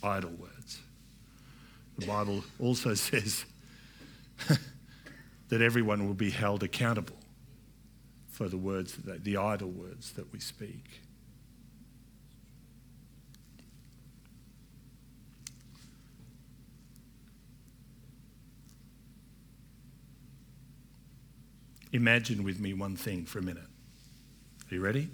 [0.00, 0.78] idle words.
[1.98, 3.44] The Bible also says
[5.48, 7.16] that everyone will be held accountable
[8.28, 11.00] for the words, that, the idle words that we speak.
[21.92, 23.64] Imagine with me one thing for a minute.
[24.70, 25.08] Are you ready?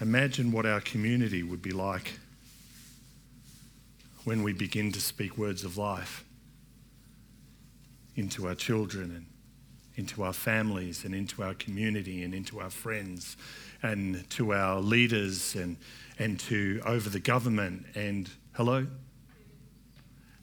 [0.00, 2.18] Imagine what our community would be like
[4.26, 6.24] when we begin to speak words of life
[8.16, 9.26] into our children and
[9.94, 13.36] into our families and into our community and into our friends
[13.84, 15.76] and to our leaders and,
[16.18, 17.86] and to over the government.
[17.94, 18.88] And hello?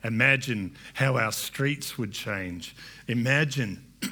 [0.02, 2.78] Imagine how our streets would change.
[3.10, 3.84] Imagine,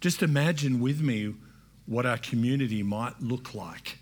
[0.00, 1.34] just imagine with me
[1.84, 3.98] what our community might look like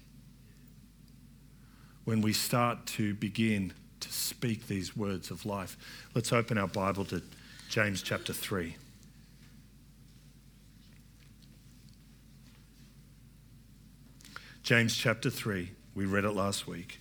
[2.05, 5.76] when we start to begin to speak these words of life.
[6.14, 7.22] Let's open our Bible to
[7.68, 8.76] James chapter 3.
[14.62, 17.00] James chapter 3, we read it last week.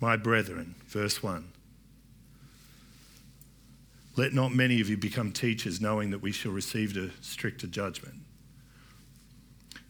[0.00, 1.44] My brethren, verse 1.
[4.16, 8.14] Let not many of you become teachers, knowing that we shall receive a stricter judgment.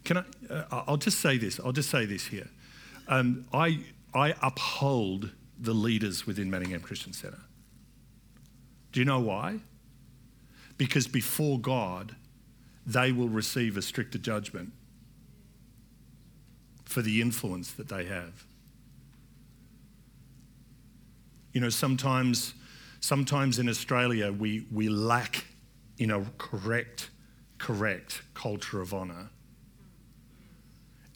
[0.05, 0.25] Can I?
[0.51, 1.61] Uh, I'll just say this.
[1.61, 2.49] I'll just say this here.
[3.09, 3.79] I
[4.15, 7.41] I uphold the leaders within Manningham Christian Centre.
[8.93, 9.61] Do you know why?
[10.79, 12.15] Because before God,
[12.87, 14.73] they will receive a stricter judgment
[16.85, 18.45] for the influence that they have.
[21.53, 22.55] You know, sometimes,
[23.01, 25.45] sometimes in Australia we, we lack
[25.99, 27.11] in a correct,
[27.59, 29.31] correct culture of honour.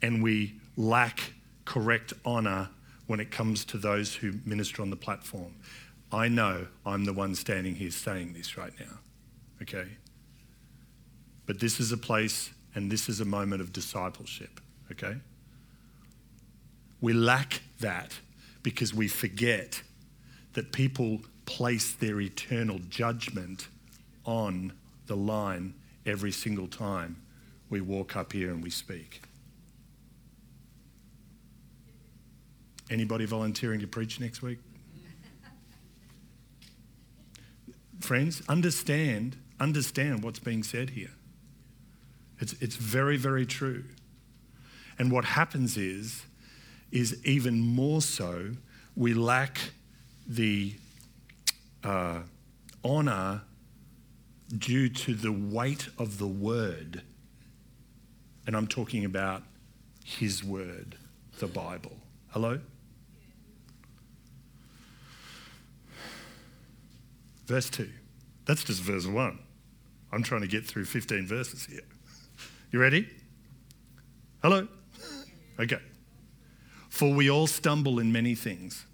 [0.01, 1.33] And we lack
[1.69, 2.71] correct honour
[3.09, 5.55] when it comes to those who minister on the platform.
[6.11, 8.99] I know I'm the one standing here saying this right now,
[9.61, 9.87] okay?
[11.45, 14.61] But this is a place and this is a moment of discipleship,
[14.91, 15.17] okay?
[17.03, 18.19] We lack that
[18.63, 19.83] because we forget
[20.55, 23.69] that people place their eternal judgment
[24.25, 24.73] on
[25.07, 25.75] the line
[26.07, 27.21] every single time
[27.69, 29.21] we walk up here and we speak.
[32.91, 34.59] Anybody volunteering to preach next week?
[38.01, 41.11] Friends, understand, understand what's being said here.
[42.39, 43.85] It's, it's very, very true.
[44.99, 46.25] And what happens is,
[46.91, 48.53] is even more so,
[48.97, 49.59] we lack
[50.27, 50.75] the
[51.85, 52.21] uh,
[52.85, 53.43] honor
[54.57, 57.03] due to the weight of the word.
[58.47, 59.43] And I'm talking about
[60.05, 60.97] his word,
[61.39, 61.97] the Bible.
[62.31, 62.61] Hello?
[67.49, 67.89] Verse 2.
[68.45, 69.39] That's just verse 1.
[70.13, 71.81] I'm trying to get through 15 verses here.
[72.71, 73.09] You ready?
[74.43, 74.69] Hello?
[75.59, 75.79] Okay.
[76.91, 78.85] For we all stumble in many things.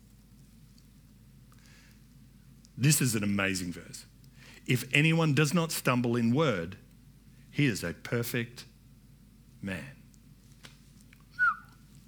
[2.78, 4.06] This is an amazing verse.
[4.68, 6.76] If anyone does not stumble in word,
[7.50, 8.66] he is a perfect
[9.60, 9.96] man.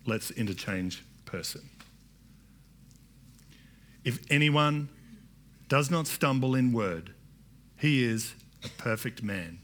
[0.07, 1.69] Let's interchange person.
[4.05, 4.91] If anyone
[5.69, 7.13] does not stumble in word,
[7.77, 9.59] he is a perfect man,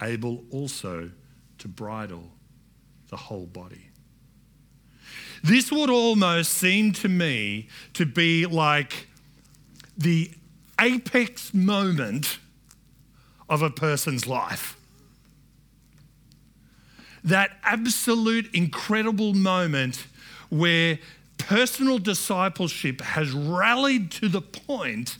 [0.00, 1.10] able also
[1.58, 2.30] to bridle
[3.08, 3.88] the whole body.
[5.44, 9.08] This would almost seem to me to be like
[9.96, 10.30] the
[10.80, 12.38] apex moment
[13.48, 14.76] of a person's life.
[17.24, 20.06] That absolute incredible moment
[20.48, 20.98] where
[21.38, 25.18] personal discipleship has rallied to the point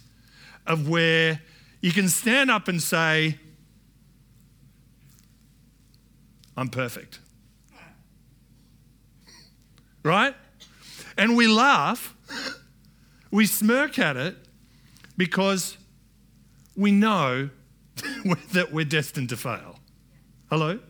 [0.66, 1.40] of where
[1.80, 3.38] you can stand up and say,
[6.56, 7.18] I'm perfect.
[10.02, 10.34] Right?
[11.16, 12.14] And we laugh,
[13.30, 14.36] we smirk at it
[15.16, 15.76] because
[16.76, 17.50] we know
[18.52, 19.78] that we're destined to fail.
[20.50, 20.80] Hello?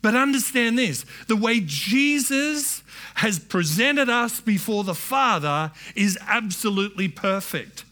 [0.00, 2.82] But understand this the way Jesus
[3.16, 7.84] has presented us before the Father is absolutely perfect.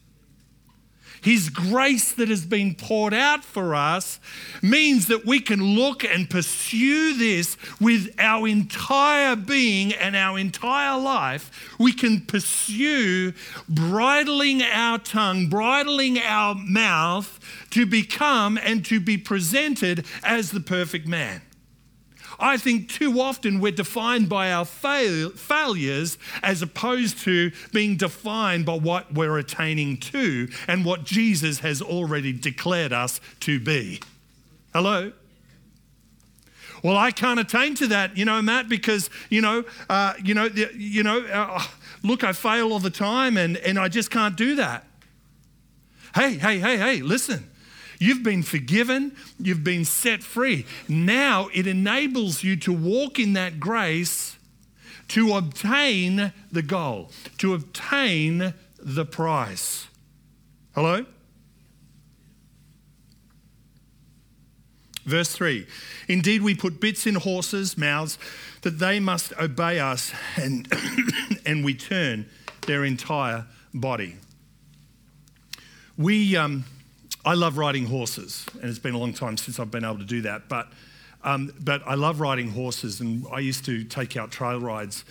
[1.26, 4.20] His grace that has been poured out for us
[4.62, 10.96] means that we can look and pursue this with our entire being and our entire
[10.96, 11.74] life.
[11.80, 13.32] We can pursue
[13.68, 17.40] bridling our tongue, bridling our mouth
[17.70, 21.42] to become and to be presented as the perfect man.
[22.38, 28.66] I think too often we're defined by our fail- failures as opposed to being defined
[28.66, 34.00] by what we're attaining to and what Jesus has already declared us to be.
[34.72, 35.12] Hello?
[36.82, 40.44] Well, I can't attain to that, you know, Matt, because you know, uh, you know,
[40.44, 41.24] you know.
[41.24, 41.62] Uh,
[42.02, 44.84] look, I fail all the time, and and I just can't do that.
[46.14, 47.02] Hey, hey, hey, hey!
[47.02, 47.50] Listen,
[47.98, 50.66] You've been forgiven, you've been set free.
[50.88, 54.36] Now it enables you to walk in that grace
[55.08, 59.86] to obtain the goal, to obtain the prize.
[60.74, 61.06] Hello?
[65.04, 65.66] Verse 3
[66.08, 68.18] Indeed, we put bits in horses' mouths
[68.62, 70.70] that they must obey us, and,
[71.46, 72.26] and we turn
[72.66, 74.16] their entire body.
[75.96, 76.64] We, um,
[77.26, 80.04] I love riding horses, and it's been a long time since I've been able to
[80.04, 80.68] do that, but,
[81.24, 85.04] um, but I love riding horses, and I used to take out trail rides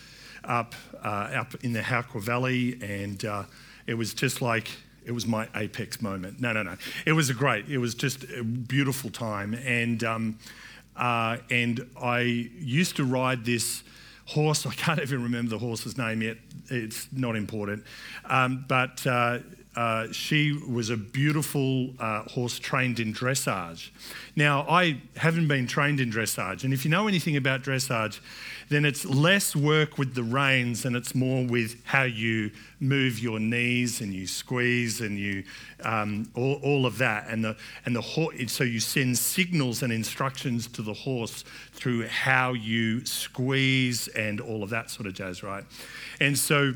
[0.46, 3.44] up, uh, up in the Howqua Valley, and uh,
[3.86, 4.70] it was just like
[5.06, 6.40] it was my apex moment.
[6.40, 6.78] No, no, no.
[7.06, 7.68] It was a great.
[7.68, 10.40] It was just a beautiful time, and um,
[10.96, 13.84] uh, and I used to ride this
[14.26, 14.66] horse.
[14.66, 16.38] I can't even remember the horse's name yet.
[16.70, 17.84] It's not important,
[18.24, 19.06] um, but.
[19.76, 23.90] Uh, she was a beautiful uh, horse trained in dressage.
[24.36, 28.20] Now, I haven't been trained in dressage, and if you know anything about dressage,
[28.70, 33.40] then it's less work with the reins and it's more with how you move your
[33.40, 35.44] knees and you squeeze and you
[35.84, 37.28] um, all, all, of that.
[37.30, 37.56] And the
[37.86, 43.06] and the horse, so you send signals and instructions to the horse through how you
[43.06, 45.64] squeeze and all of that sort of jazz, right?
[46.20, 46.76] And so.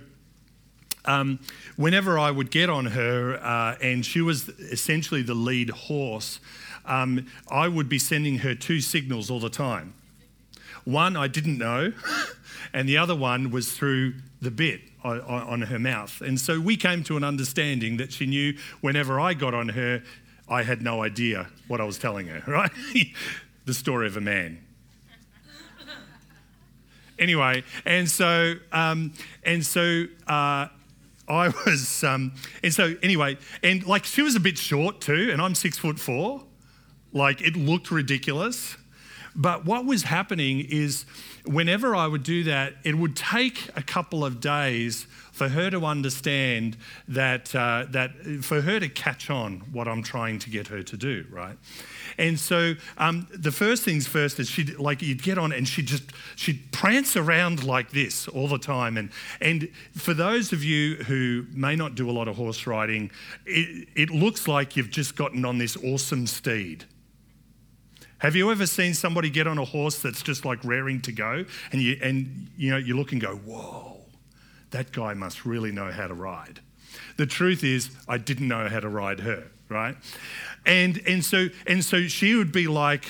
[1.06, 1.40] Um,
[1.76, 6.40] whenever I would get on her, uh, and she was essentially the lead horse,
[6.86, 9.94] um, I would be sending her two signals all the time.
[10.86, 11.94] One I didn't know,
[12.74, 16.22] and the other one was through the bit on, her mouth.
[16.22, 20.04] And so we came to an understanding that she knew whenever I got on her,
[20.48, 22.72] I had no idea what I was telling her, right?
[23.66, 24.60] the story of a man.
[27.20, 30.68] Anyway, and so, um, and so, uh,
[31.30, 35.42] I was, um, and so anyway, and like she was a bit short too, and
[35.42, 36.44] I'm six foot four.
[37.14, 38.78] Like it looked ridiculous.
[39.36, 41.06] But what was happening is
[41.46, 45.08] whenever I would do that, it would take a couple of days
[45.40, 46.76] for her to understand
[47.08, 48.12] that, uh, that
[48.42, 51.56] for her to catch on what I'm trying to get her to do, right?
[52.18, 55.88] And so um, the first things first is she'd like you'd get on and she'd
[55.88, 58.98] just she'd prance around like this all the time.
[58.98, 63.10] And and for those of you who may not do a lot of horse riding,
[63.46, 66.84] it, it looks like you've just gotten on this awesome steed
[68.18, 71.46] have you ever seen somebody get on a horse that's just like raring to go
[71.72, 73.99] and you, and, you know, you look and go, whoa,
[74.72, 76.60] that guy must really know how to ride.
[77.18, 79.96] The truth is, I didn't know how to ride her, right?
[80.66, 83.06] And, and, so, and so she would be like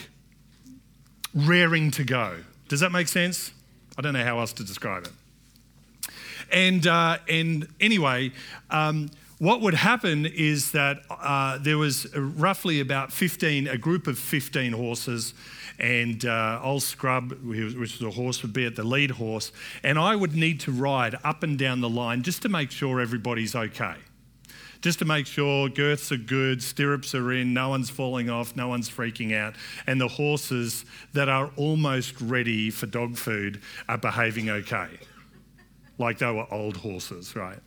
[1.33, 2.37] raring to go.
[2.67, 3.51] Does that make sense?
[3.97, 6.11] I don't know how else to describe it.
[6.51, 8.31] And, uh, and anyway,
[8.69, 14.19] um, what would happen is that uh, there was roughly about 15, a group of
[14.19, 15.33] 15 horses,
[15.79, 19.51] and uh, old Scrub, which was a horse, would be at the lead horse,
[19.83, 22.99] and I would need to ride up and down the line just to make sure
[22.99, 23.95] everybody's okay.
[24.81, 28.69] Just to make sure girths are good, stirrups are in, no one's falling off, no
[28.69, 29.55] one's freaking out,
[29.87, 34.87] and the horses that are almost ready for dog food are behaving okay.
[35.97, 37.59] Like they were old horses, right?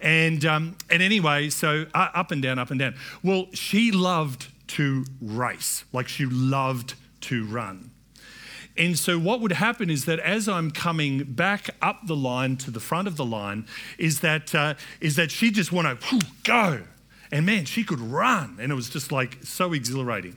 [0.00, 2.94] And, um, and anyway, so uh, up and down, up and down.
[3.22, 6.94] Well, she loved to race, like she loved
[7.28, 7.90] to run.
[8.76, 12.70] And so, what would happen is that as I'm coming back up the line to
[12.70, 13.66] the front of the line,
[13.98, 16.82] is that, uh, is that she just want to go.
[17.32, 18.56] And man, she could run.
[18.60, 20.36] And it was just like so exhilarating.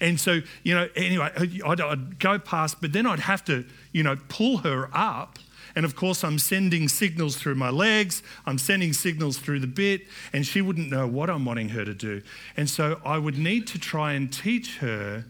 [0.00, 1.30] And so, you know, anyway,
[1.64, 5.38] I'd, I'd go past, but then I'd have to, you know, pull her up
[5.76, 10.02] and of course, I'm sending signals through my legs, I'm sending signals through the bit,
[10.32, 12.22] and she wouldn't know what I'm wanting her to do.
[12.56, 15.24] And so I would need to try and teach her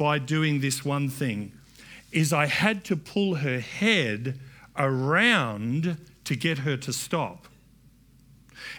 [0.00, 1.52] by doing this one thing
[2.10, 4.40] is I had to pull her head
[4.74, 7.46] around to get her to stop.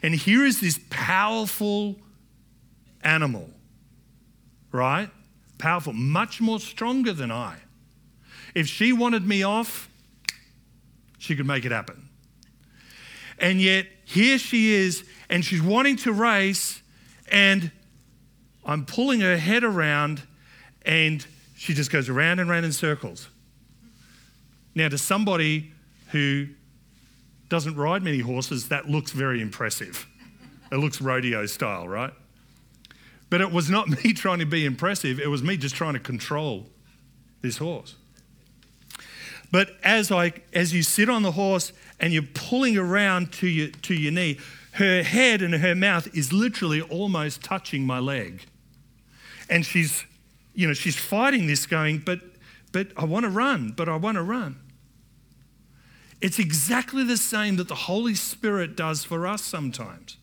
[0.01, 1.97] And here is this powerful
[3.03, 3.51] animal,
[4.71, 5.11] right?
[5.59, 7.57] Powerful, much more stronger than I.
[8.55, 9.89] If she wanted me off,
[11.19, 12.09] she could make it happen.
[13.37, 16.81] And yet, here she is, and she's wanting to race,
[17.31, 17.71] and
[18.65, 20.23] I'm pulling her head around,
[20.85, 21.25] and
[21.55, 23.29] she just goes around and around in circles.
[24.73, 25.71] Now, to somebody
[26.11, 26.47] who
[27.49, 30.07] doesn't ride many horses, that looks very impressive.
[30.71, 32.13] It looks rodeo style, right?
[33.29, 35.99] But it was not me trying to be impressive, it was me just trying to
[35.99, 36.67] control
[37.41, 37.95] this horse.
[39.51, 43.67] But as, I, as you sit on the horse and you're pulling around to your,
[43.67, 44.39] to your knee,
[44.73, 48.45] her head and her mouth is literally almost touching my leg.
[49.49, 50.05] And she's,
[50.53, 52.19] you know, she's fighting this going, but,
[52.71, 54.59] but I want to run, but I want to run.
[56.21, 60.17] It's exactly the same that the Holy Spirit does for us sometimes.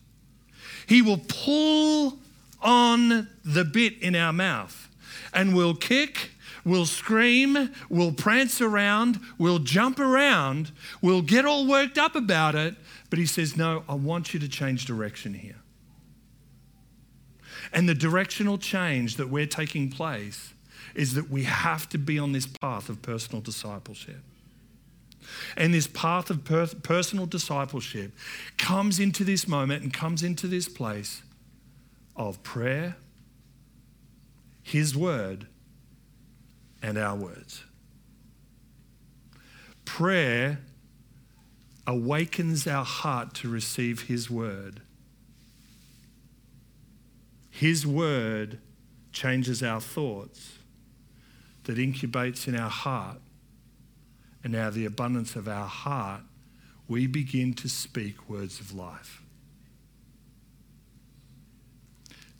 [0.87, 2.19] He will pull
[2.61, 4.89] on the bit in our mouth
[5.33, 6.31] and we'll kick,
[6.63, 10.71] we'll scream, we'll prance around, we'll jump around,
[11.01, 12.75] we'll get all worked up about it.
[13.09, 15.57] But he says, No, I want you to change direction here.
[17.73, 20.53] And the directional change that we're taking place
[20.95, 24.23] is that we have to be on this path of personal discipleship.
[25.55, 28.11] And this path of per- personal discipleship
[28.57, 31.21] comes into this moment and comes into this place
[32.15, 32.97] of prayer,
[34.63, 35.47] His word,
[36.81, 37.63] and our words.
[39.85, 40.59] Prayer
[41.85, 44.81] awakens our heart to receive His word.
[47.59, 48.59] His word
[49.11, 50.59] changes our thoughts,
[51.65, 53.19] that incubates in our heart.
[54.45, 56.21] And now, the abundance of our heart,
[56.87, 59.21] we begin to speak words of life.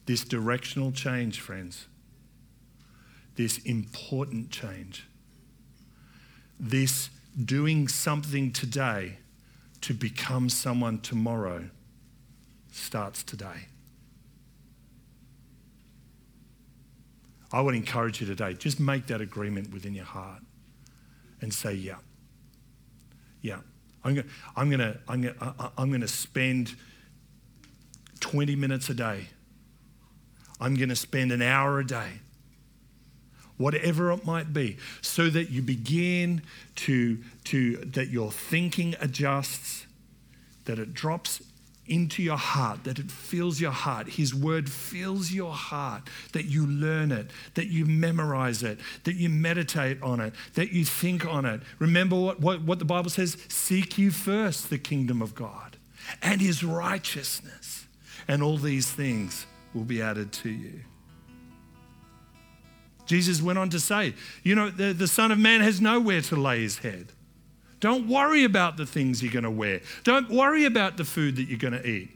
[0.06, 1.88] This directional change, friends,
[3.36, 5.06] this important change,
[6.58, 7.10] this
[7.44, 9.18] doing something today
[9.82, 11.70] to become someone tomorrow
[12.72, 13.69] starts today.
[17.52, 20.42] I would encourage you today, just make that agreement within your heart
[21.42, 21.96] and say, yeah,
[23.42, 23.60] yeah.
[24.04, 26.76] I'm going I'm gonna, I'm gonna, I'm gonna spend
[28.20, 29.28] 20 minutes a day.
[30.62, 32.20] I'm going to spend an hour a day
[33.60, 36.42] whatever it might be, so that you begin
[36.78, 39.86] to, to that your thinking adjusts,
[40.64, 41.42] that it drops
[41.90, 44.10] into your heart, that it fills your heart.
[44.10, 49.30] His word fills your heart, that you learn it, that you memorize it, that you
[49.30, 51.62] meditate on it, that you think on it.
[51.80, 55.78] Remember what, what, what the Bible says seek you first the kingdom of God
[56.22, 57.86] and his righteousness,
[58.28, 60.82] and all these things will be added to you.
[63.06, 64.14] Jesus went on to say,
[64.44, 67.12] You know, the, the Son of Man has nowhere to lay his head.
[67.80, 69.82] Don't worry about the things you're going to wear.
[70.04, 72.10] Don't worry about the food that you're going to eat.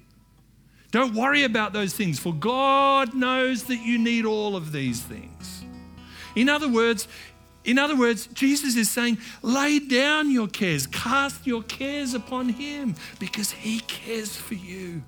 [0.91, 5.63] Don't worry about those things, for God knows that you need all of these things.
[6.35, 7.07] In other words,
[7.63, 12.95] in other words, Jesus is saying, lay down your cares, cast your cares upon him
[13.19, 15.01] because he cares for you.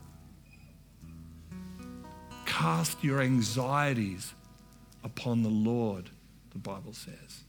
[2.45, 4.33] Cast your anxieties
[5.03, 6.09] upon the Lord,
[6.51, 7.43] the Bible says.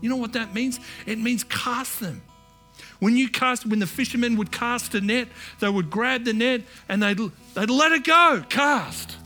[0.00, 0.80] You know what that means?
[1.06, 2.22] It means cast them.
[2.98, 5.28] When you cast, when the fishermen would cast a net,
[5.60, 7.18] they would grab the net and they'd,
[7.54, 9.16] they'd let it go, cast.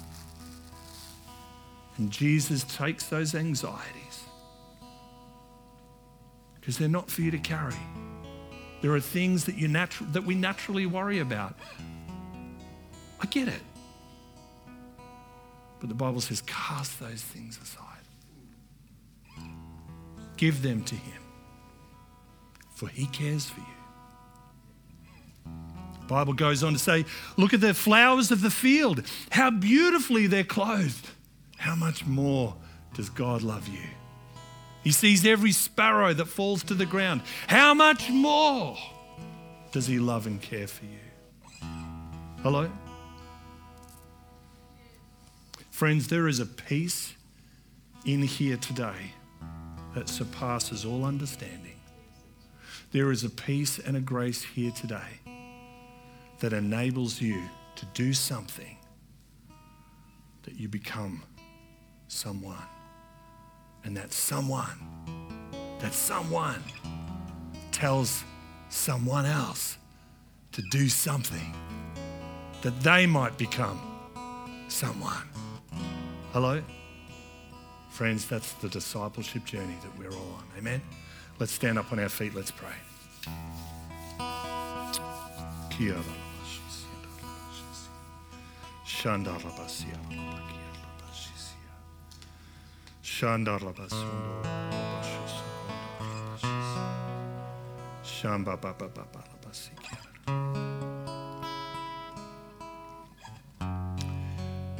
[1.96, 4.24] And Jesus takes those anxieties
[6.60, 7.74] because they're not for you to carry.
[8.82, 11.58] There are things that, you natu- that we naturally worry about.
[13.20, 13.62] I get it.
[15.80, 17.87] But the Bible says, cast those things aside.
[20.38, 21.20] Give them to Him,
[22.70, 23.66] for He cares for you.
[26.00, 27.04] The Bible goes on to say,
[27.36, 31.10] Look at the flowers of the field, how beautifully they're clothed.
[31.58, 32.54] How much more
[32.94, 33.82] does God love you?
[34.84, 37.22] He sees every sparrow that falls to the ground.
[37.48, 38.78] How much more
[39.72, 41.68] does He love and care for you?
[42.42, 42.70] Hello?
[45.72, 47.14] Friends, there is a peace
[48.04, 49.12] in here today
[49.94, 51.76] that surpasses all understanding.
[52.92, 55.20] There is a peace and a grace here today
[56.40, 57.42] that enables you
[57.76, 58.76] to do something
[60.44, 61.22] that you become
[62.08, 62.56] someone.
[63.84, 64.66] And that someone,
[65.80, 66.62] that someone
[67.70, 68.24] tells
[68.68, 69.78] someone else
[70.52, 71.54] to do something
[72.62, 73.80] that they might become
[74.68, 75.28] someone.
[76.32, 76.62] Hello?
[77.98, 80.44] Friends, that's the discipleship journey that we're all on.
[80.56, 80.80] Amen?
[81.40, 82.32] Let's stand up on our feet.
[82.32, 82.68] Let's pray.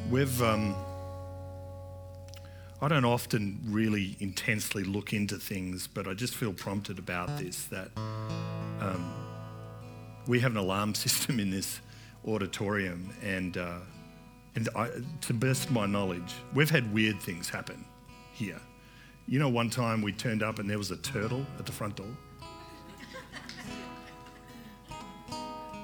[0.09, 0.77] We've um,
[2.81, 7.65] I don't often really intensely look into things, but I just feel prompted about this
[7.67, 9.13] that um,
[10.29, 11.81] we have an alarm system in this
[12.27, 13.79] auditorium, and, uh,
[14.55, 14.91] and I,
[15.23, 17.85] to best my knowledge, we've had weird things happen
[18.33, 18.61] here.
[19.27, 21.97] You know, one time we turned up and there was a turtle at the front
[21.97, 22.07] door.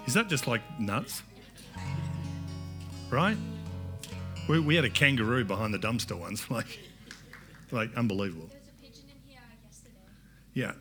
[0.06, 1.22] Is that just like nuts?
[3.10, 3.36] Right?
[4.48, 6.46] We, we had a kangaroo behind the dumpster once.
[6.50, 6.78] Like,
[7.70, 8.48] like unbelievable.
[8.50, 9.96] There was a pigeon in here yesterday.
[10.54, 10.72] Yeah.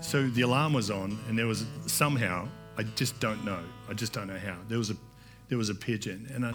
[0.00, 3.60] So the alarm was on, and there was somehow I just don't know.
[3.88, 4.56] I just don't know how.
[4.68, 4.96] There was a
[5.48, 6.52] there was a pigeon, and I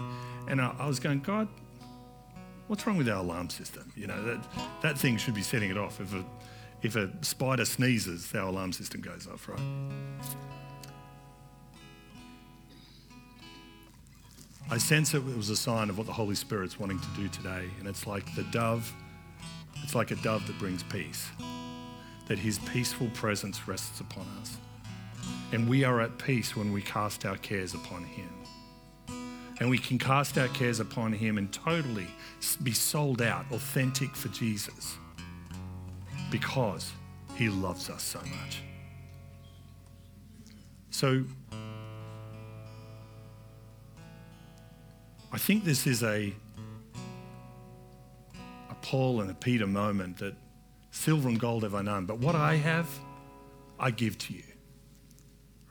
[0.48, 1.48] and I, I was going, God,
[2.68, 3.92] what's wrong with our alarm system?
[3.96, 4.44] You know that
[4.82, 6.02] that thing should be setting it off.
[6.02, 6.26] If a
[6.82, 9.60] if a spider sneezes, our alarm system goes off, right?
[14.70, 17.66] I sense it was a sign of what the Holy Spirit's wanting to do today,
[17.80, 18.92] and it's like the dove.
[19.84, 21.30] It's like a dove that brings peace.
[22.28, 24.58] That His peaceful presence rests upon us.
[25.54, 28.30] And we are at peace when we cast our cares upon Him.
[29.62, 32.08] And we can cast our cares upon Him and totally
[32.62, 34.98] be sold out, authentic for Jesus
[36.30, 36.92] because
[37.36, 38.62] He loves us so much.
[40.90, 41.24] So,
[45.32, 46.34] I think this is a,
[48.70, 50.36] a Paul and a Peter moment that
[50.92, 52.88] silver and gold have I none, but what I have,
[53.80, 54.44] I give to you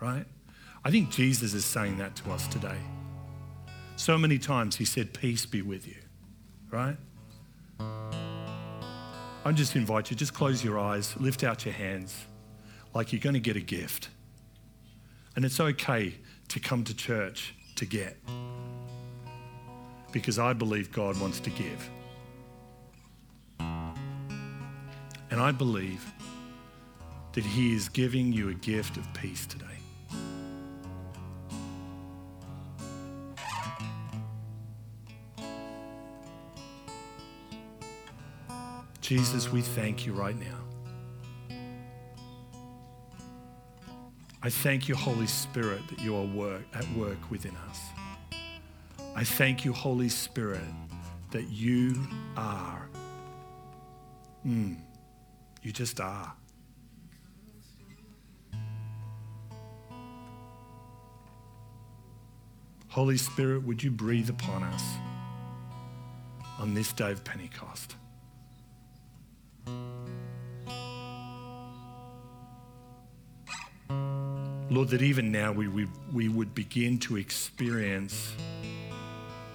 [0.00, 0.24] right?
[0.84, 2.78] I think Jesus is saying that to us today.
[3.96, 5.96] So many times he said, Peace be with you,
[6.70, 6.96] right?
[7.80, 12.26] I just invite you, just close your eyes, lift out your hands
[12.94, 14.08] like you're going to get a gift.
[15.34, 16.14] And it's okay
[16.48, 18.16] to come to church to get
[20.12, 21.90] because I believe God wants to give.
[25.30, 26.04] And I believe
[27.32, 29.64] that He is giving you a gift of peace today.
[39.06, 41.56] Jesus, we thank you right now.
[44.42, 47.80] I thank you, Holy Spirit, that you are work, at work within us.
[49.16, 50.60] I thank you, Holy Spirit,
[51.30, 52.06] that you
[52.36, 52.86] are.
[54.46, 54.76] Mm,
[55.62, 56.34] you just are.
[62.88, 64.84] Holy Spirit, would you breathe upon us
[66.58, 67.96] on this day of Pentecost?
[74.68, 78.34] Lord, that even now we, we, we would begin to experience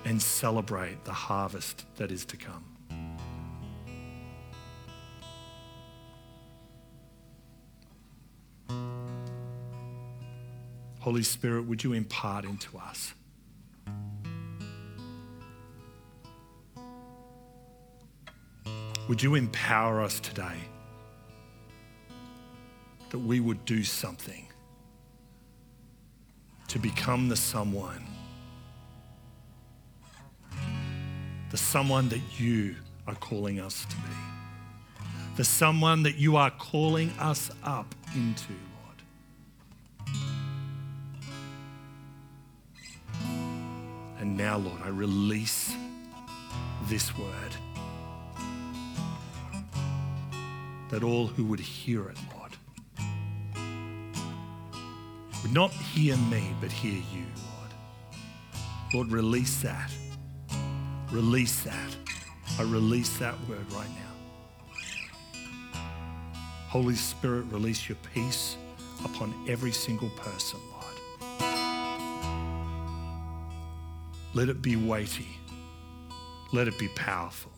[0.06, 2.66] and celebrate the harvest that is to come.
[11.00, 13.14] Holy Spirit, would you impart into us?
[19.08, 20.58] Would you empower us today
[23.10, 24.48] that we would do something
[26.70, 28.06] to become the someone,
[31.52, 32.76] the someone that you
[33.08, 39.02] are calling us to be, the someone that you are calling us up into, Lord.
[44.20, 45.76] And now, Lord, I release
[46.88, 47.56] this word
[50.90, 52.56] that all who would hear it, Lord,
[55.44, 57.74] would not hear me, but hear you, Lord.
[58.94, 59.92] Lord, release that.
[61.12, 61.96] Release that.
[62.58, 64.12] I release that word right now.
[66.70, 68.56] Holy Spirit, release your peace
[69.04, 70.86] upon every single person, Lord.
[74.34, 75.28] Let it be weighty.
[76.54, 77.52] Let it be powerful.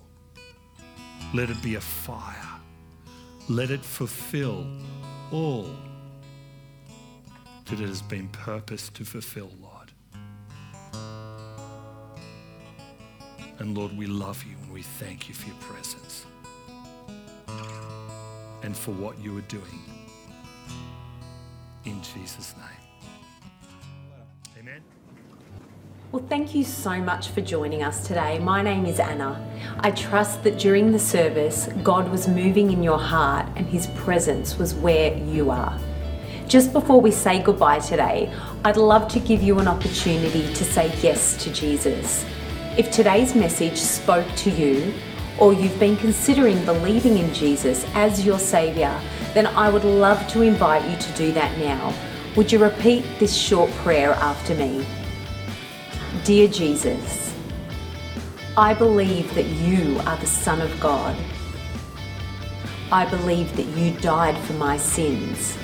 [1.34, 2.60] Let it be a fire.
[3.48, 4.66] Let it fulfill
[5.32, 5.70] all
[7.66, 9.73] that it has been purposed to fulfill, Lord.
[13.64, 16.26] And Lord, we love you and we thank you for your presence
[18.62, 19.82] and for what you are doing.
[21.86, 24.20] In Jesus' name.
[24.60, 24.82] Amen.
[26.12, 28.38] Well, thank you so much for joining us today.
[28.38, 29.42] My name is Anna.
[29.80, 34.58] I trust that during the service, God was moving in your heart and His presence
[34.58, 35.80] was where you are.
[36.50, 38.30] Just before we say goodbye today,
[38.66, 42.26] I'd love to give you an opportunity to say yes to Jesus.
[42.76, 44.96] If today's message spoke to you,
[45.38, 49.00] or you've been considering believing in Jesus as your Saviour,
[49.36, 51.94] then I would love to invite you to do that now.
[52.36, 54.84] Would you repeat this short prayer after me?
[56.24, 57.36] Dear Jesus,
[58.58, 61.16] I believe that you are the Son of God.
[62.92, 65.56] I believe that you died for my sins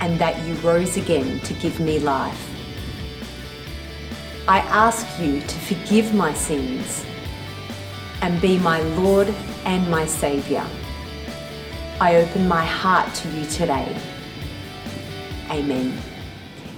[0.00, 2.53] and that you rose again to give me life.
[4.46, 7.06] I ask you to forgive my sins
[8.20, 9.28] and be my Lord
[9.64, 10.66] and my Saviour.
[11.98, 13.96] I open my heart to you today.
[15.50, 15.98] Amen.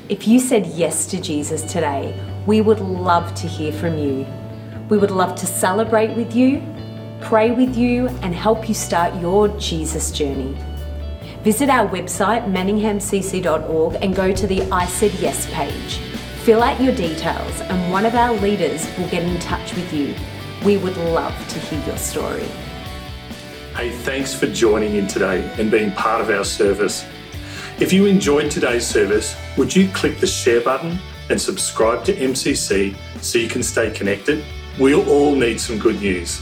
[0.08, 2.14] If you said yes to Jesus today,
[2.46, 4.24] we would love to hear from you.
[4.88, 6.62] We would love to celebrate with you,
[7.20, 10.56] pray with you, and help you start your Jesus journey.
[11.42, 16.05] Visit our website, manninghamcc.org, and go to the I Said Yes page.
[16.46, 20.14] Fill out your details, and one of our leaders will get in touch with you.
[20.64, 22.46] We would love to hear your story.
[23.74, 27.04] Hey, thanks for joining in today and being part of our service.
[27.80, 32.94] If you enjoyed today's service, would you click the share button and subscribe to MCC
[33.20, 34.44] so you can stay connected?
[34.78, 36.40] We all need some good news,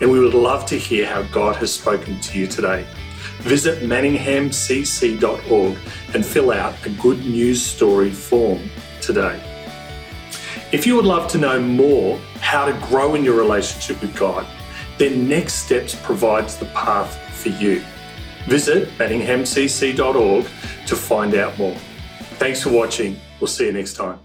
[0.00, 2.84] and we would love to hear how God has spoken to you today.
[3.38, 5.78] Visit manninghamcc.org
[6.12, 8.60] and fill out a good news story form
[9.06, 9.40] today.
[10.72, 14.46] If you would love to know more how to grow in your relationship with God,
[14.98, 17.82] then Next Steps provides the path for you.
[18.46, 20.44] Visit manninghamcc.org
[20.86, 21.76] to find out more.
[22.38, 23.16] Thanks for watching.
[23.40, 24.23] We'll see you next time.